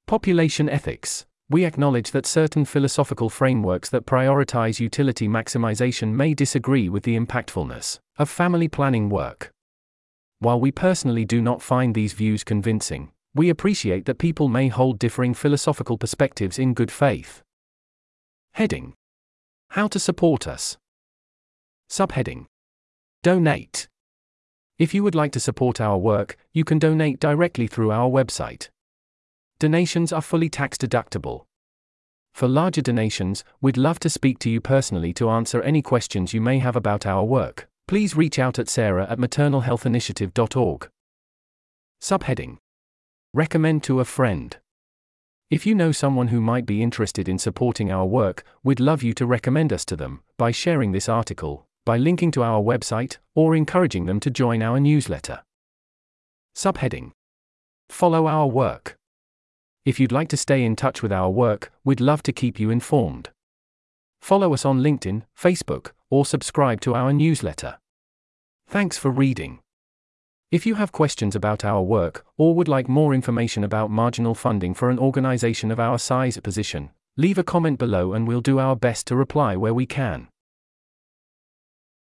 Population 0.07 0.69
ethics. 0.69 1.25
We 1.53 1.67
acknowledge 1.67 2.12
that 2.12 2.25
certain 2.25 2.65
philosophical 2.65 3.29
frameworks 3.29 3.91
that 3.91 4.07
prioritize 4.07 4.81
utility 4.81 5.29
maximization 5.29 6.15
may 6.15 6.33
disagree 6.33 6.88
with 6.88 7.03
the 7.03 7.15
impactfulness 7.15 7.99
of 8.17 8.31
family 8.31 8.69
planning 8.69 9.11
work. 9.11 9.51
While 10.38 10.59
we 10.61 10.73
personally 10.73 11.27
do 11.27 11.43
not 11.43 11.61
find 11.61 11.95
these 11.95 12.15
views 12.15 12.43
convincing, 12.43 13.12
we 13.35 13.51
appreciate 13.51 14.07
that 14.07 14.17
people 14.17 14.49
may 14.49 14.69
hold 14.69 14.99
differing 14.99 15.35
philosophical 15.35 15.99
perspectives 15.99 16.59
in 16.59 16.73
good 16.73 16.91
faith. 16.91 17.43
Heading 18.53 18.95
How 19.73 19.88
to 19.88 19.99
support 19.99 20.49
us. 20.49 20.79
Subheading 21.91 22.47
Donate. 23.23 23.88
If 24.79 24.95
you 24.95 25.03
would 25.03 25.15
like 25.15 25.33
to 25.33 25.41
support 25.41 25.83
our 25.83 25.99
work, 25.99 26.38
you 26.55 26.65
can 26.65 26.79
donate 26.79 27.21
directly 27.21 27.67
through 27.67 27.91
our 27.91 28.09
website. 28.09 28.71
Donations 29.62 30.12
are 30.12 30.20
fully 30.20 30.48
tax 30.48 30.77
deductible. 30.77 31.44
For 32.35 32.48
larger 32.48 32.83
donations, 32.83 33.44
we'd 33.61 33.77
love 33.77 34.01
to 34.01 34.11
speak 34.11 34.40
to 34.40 34.51
you 34.51 34.61
personally 34.61 35.12
to 35.12 35.31
answer 35.31 35.62
any 35.62 35.83
questions 35.83 36.35
you 36.35 36.40
may 36.40 36.59
have 36.59 36.75
about 36.75 37.07
our 37.07 37.22
work. 37.22 37.68
Please 37.87 38.16
reach 38.16 38.40
out 38.40 38.59
at 38.59 38.68
sarah 38.68 39.07
at 39.09 39.20
maternalhealthinitiative.org. 39.20 40.88
Subheading 42.03 42.57
Recommend 43.33 43.85
to 43.85 44.01
a 44.01 44.05
friend. 44.05 44.57
If 45.48 45.64
you 45.64 45.77
know 45.77 45.92
someone 45.92 46.27
who 46.27 46.40
might 46.40 46.66
be 46.66 46.83
interested 46.83 47.29
in 47.29 47.38
supporting 47.38 47.92
our 47.92 48.05
work, 48.05 48.42
we'd 48.64 48.81
love 48.81 49.05
you 49.05 49.12
to 49.14 49.27
recommend 49.27 49.72
us 49.72 49.85
to 49.85 49.94
them 49.94 50.25
by 50.37 50.51
sharing 50.51 50.90
this 50.90 51.09
article, 51.09 51.68
by 51.87 51.98
linking 51.98 52.33
to 52.33 52.42
our 52.42 52.61
website, 52.61 53.18
or 53.37 53.55
encouraging 53.55 54.07
them 54.07 54.18
to 54.18 54.29
join 54.29 54.61
our 54.61 54.81
newsletter. 54.81 55.44
Subheading 56.57 57.12
Follow 57.88 58.27
our 58.27 58.48
work. 58.48 58.98
If 59.85 59.99
you'd 59.99 60.12
like 60.12 60.29
to 60.29 60.37
stay 60.37 60.64
in 60.64 60.77
touch 60.77 61.03
with 61.03 61.12
our 61.12 61.29
work, 61.29 61.73
we'd 61.83 62.01
love 62.01 62.23
to 62.25 62.33
keep 62.33 62.61
you 62.61 62.71
informed. 62.71 63.31
Follow 64.21 64.55
us 64.55 64.64
on 64.64 64.81
LinkedIn, 64.81 65.25
Facebook, 65.37 65.90
or 66.09 66.25
subscribe 66.25 66.81
to 66.83 66.95
our 66.95 67.12
newsletter. 67.12 67.79
Thanks 68.68 68.97
for 68.97 69.11
reading. 69.11 69.59
If 70.53 70.66
you 70.66 70.77
have 70.77 70.92
questions 70.92 71.35
about 71.35 71.64
our 71.64 71.83
work, 71.83 72.25
or 72.38 72.55
would 72.55 72.68
like 72.68 72.88
more 72.88 73.12
information 73.12 73.64
about 73.64 73.90
marginal 73.90 74.37
funding 74.37 74.73
for 74.73 74.88
an 74.88 75.01
organization 75.01 75.73
of 75.73 75.81
our 75.81 75.99
size 75.99 76.37
or 76.37 76.42
position, 76.42 76.90
leave 77.16 77.38
a 77.38 77.42
comment 77.42 77.81
below 77.81 78.12
and 78.12 78.29
we'll 78.29 78.40
do 78.40 78.61
our 78.61 78.77
best 78.77 79.09
to 79.09 79.16
reply 79.16 79.57
where 79.57 79.75
we 79.75 79.87
can. 79.87 80.29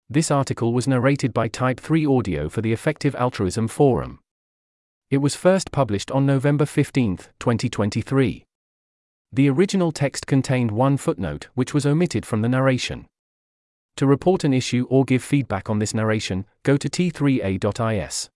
This 0.08 0.30
article 0.30 0.72
was 0.72 0.86
narrated 0.86 1.34
by 1.34 1.48
Type 1.48 1.80
3 1.80 2.06
Audio 2.06 2.48
for 2.48 2.60
the 2.62 2.72
Effective 2.72 3.16
Altruism 3.16 3.66
Forum. 3.66 4.20
It 5.14 5.22
was 5.22 5.36
first 5.36 5.70
published 5.70 6.10
on 6.10 6.26
November 6.26 6.66
15, 6.66 7.18
2023. 7.38 8.44
The 9.32 9.48
original 9.48 9.92
text 9.92 10.26
contained 10.26 10.72
one 10.72 10.96
footnote 10.96 11.46
which 11.54 11.72
was 11.72 11.86
omitted 11.86 12.26
from 12.26 12.42
the 12.42 12.48
narration. 12.48 13.06
To 13.98 14.08
report 14.08 14.42
an 14.42 14.52
issue 14.52 14.88
or 14.90 15.04
give 15.04 15.22
feedback 15.22 15.70
on 15.70 15.78
this 15.78 15.94
narration, 15.94 16.46
go 16.64 16.76
to 16.76 16.88
t3a.is. 16.88 18.28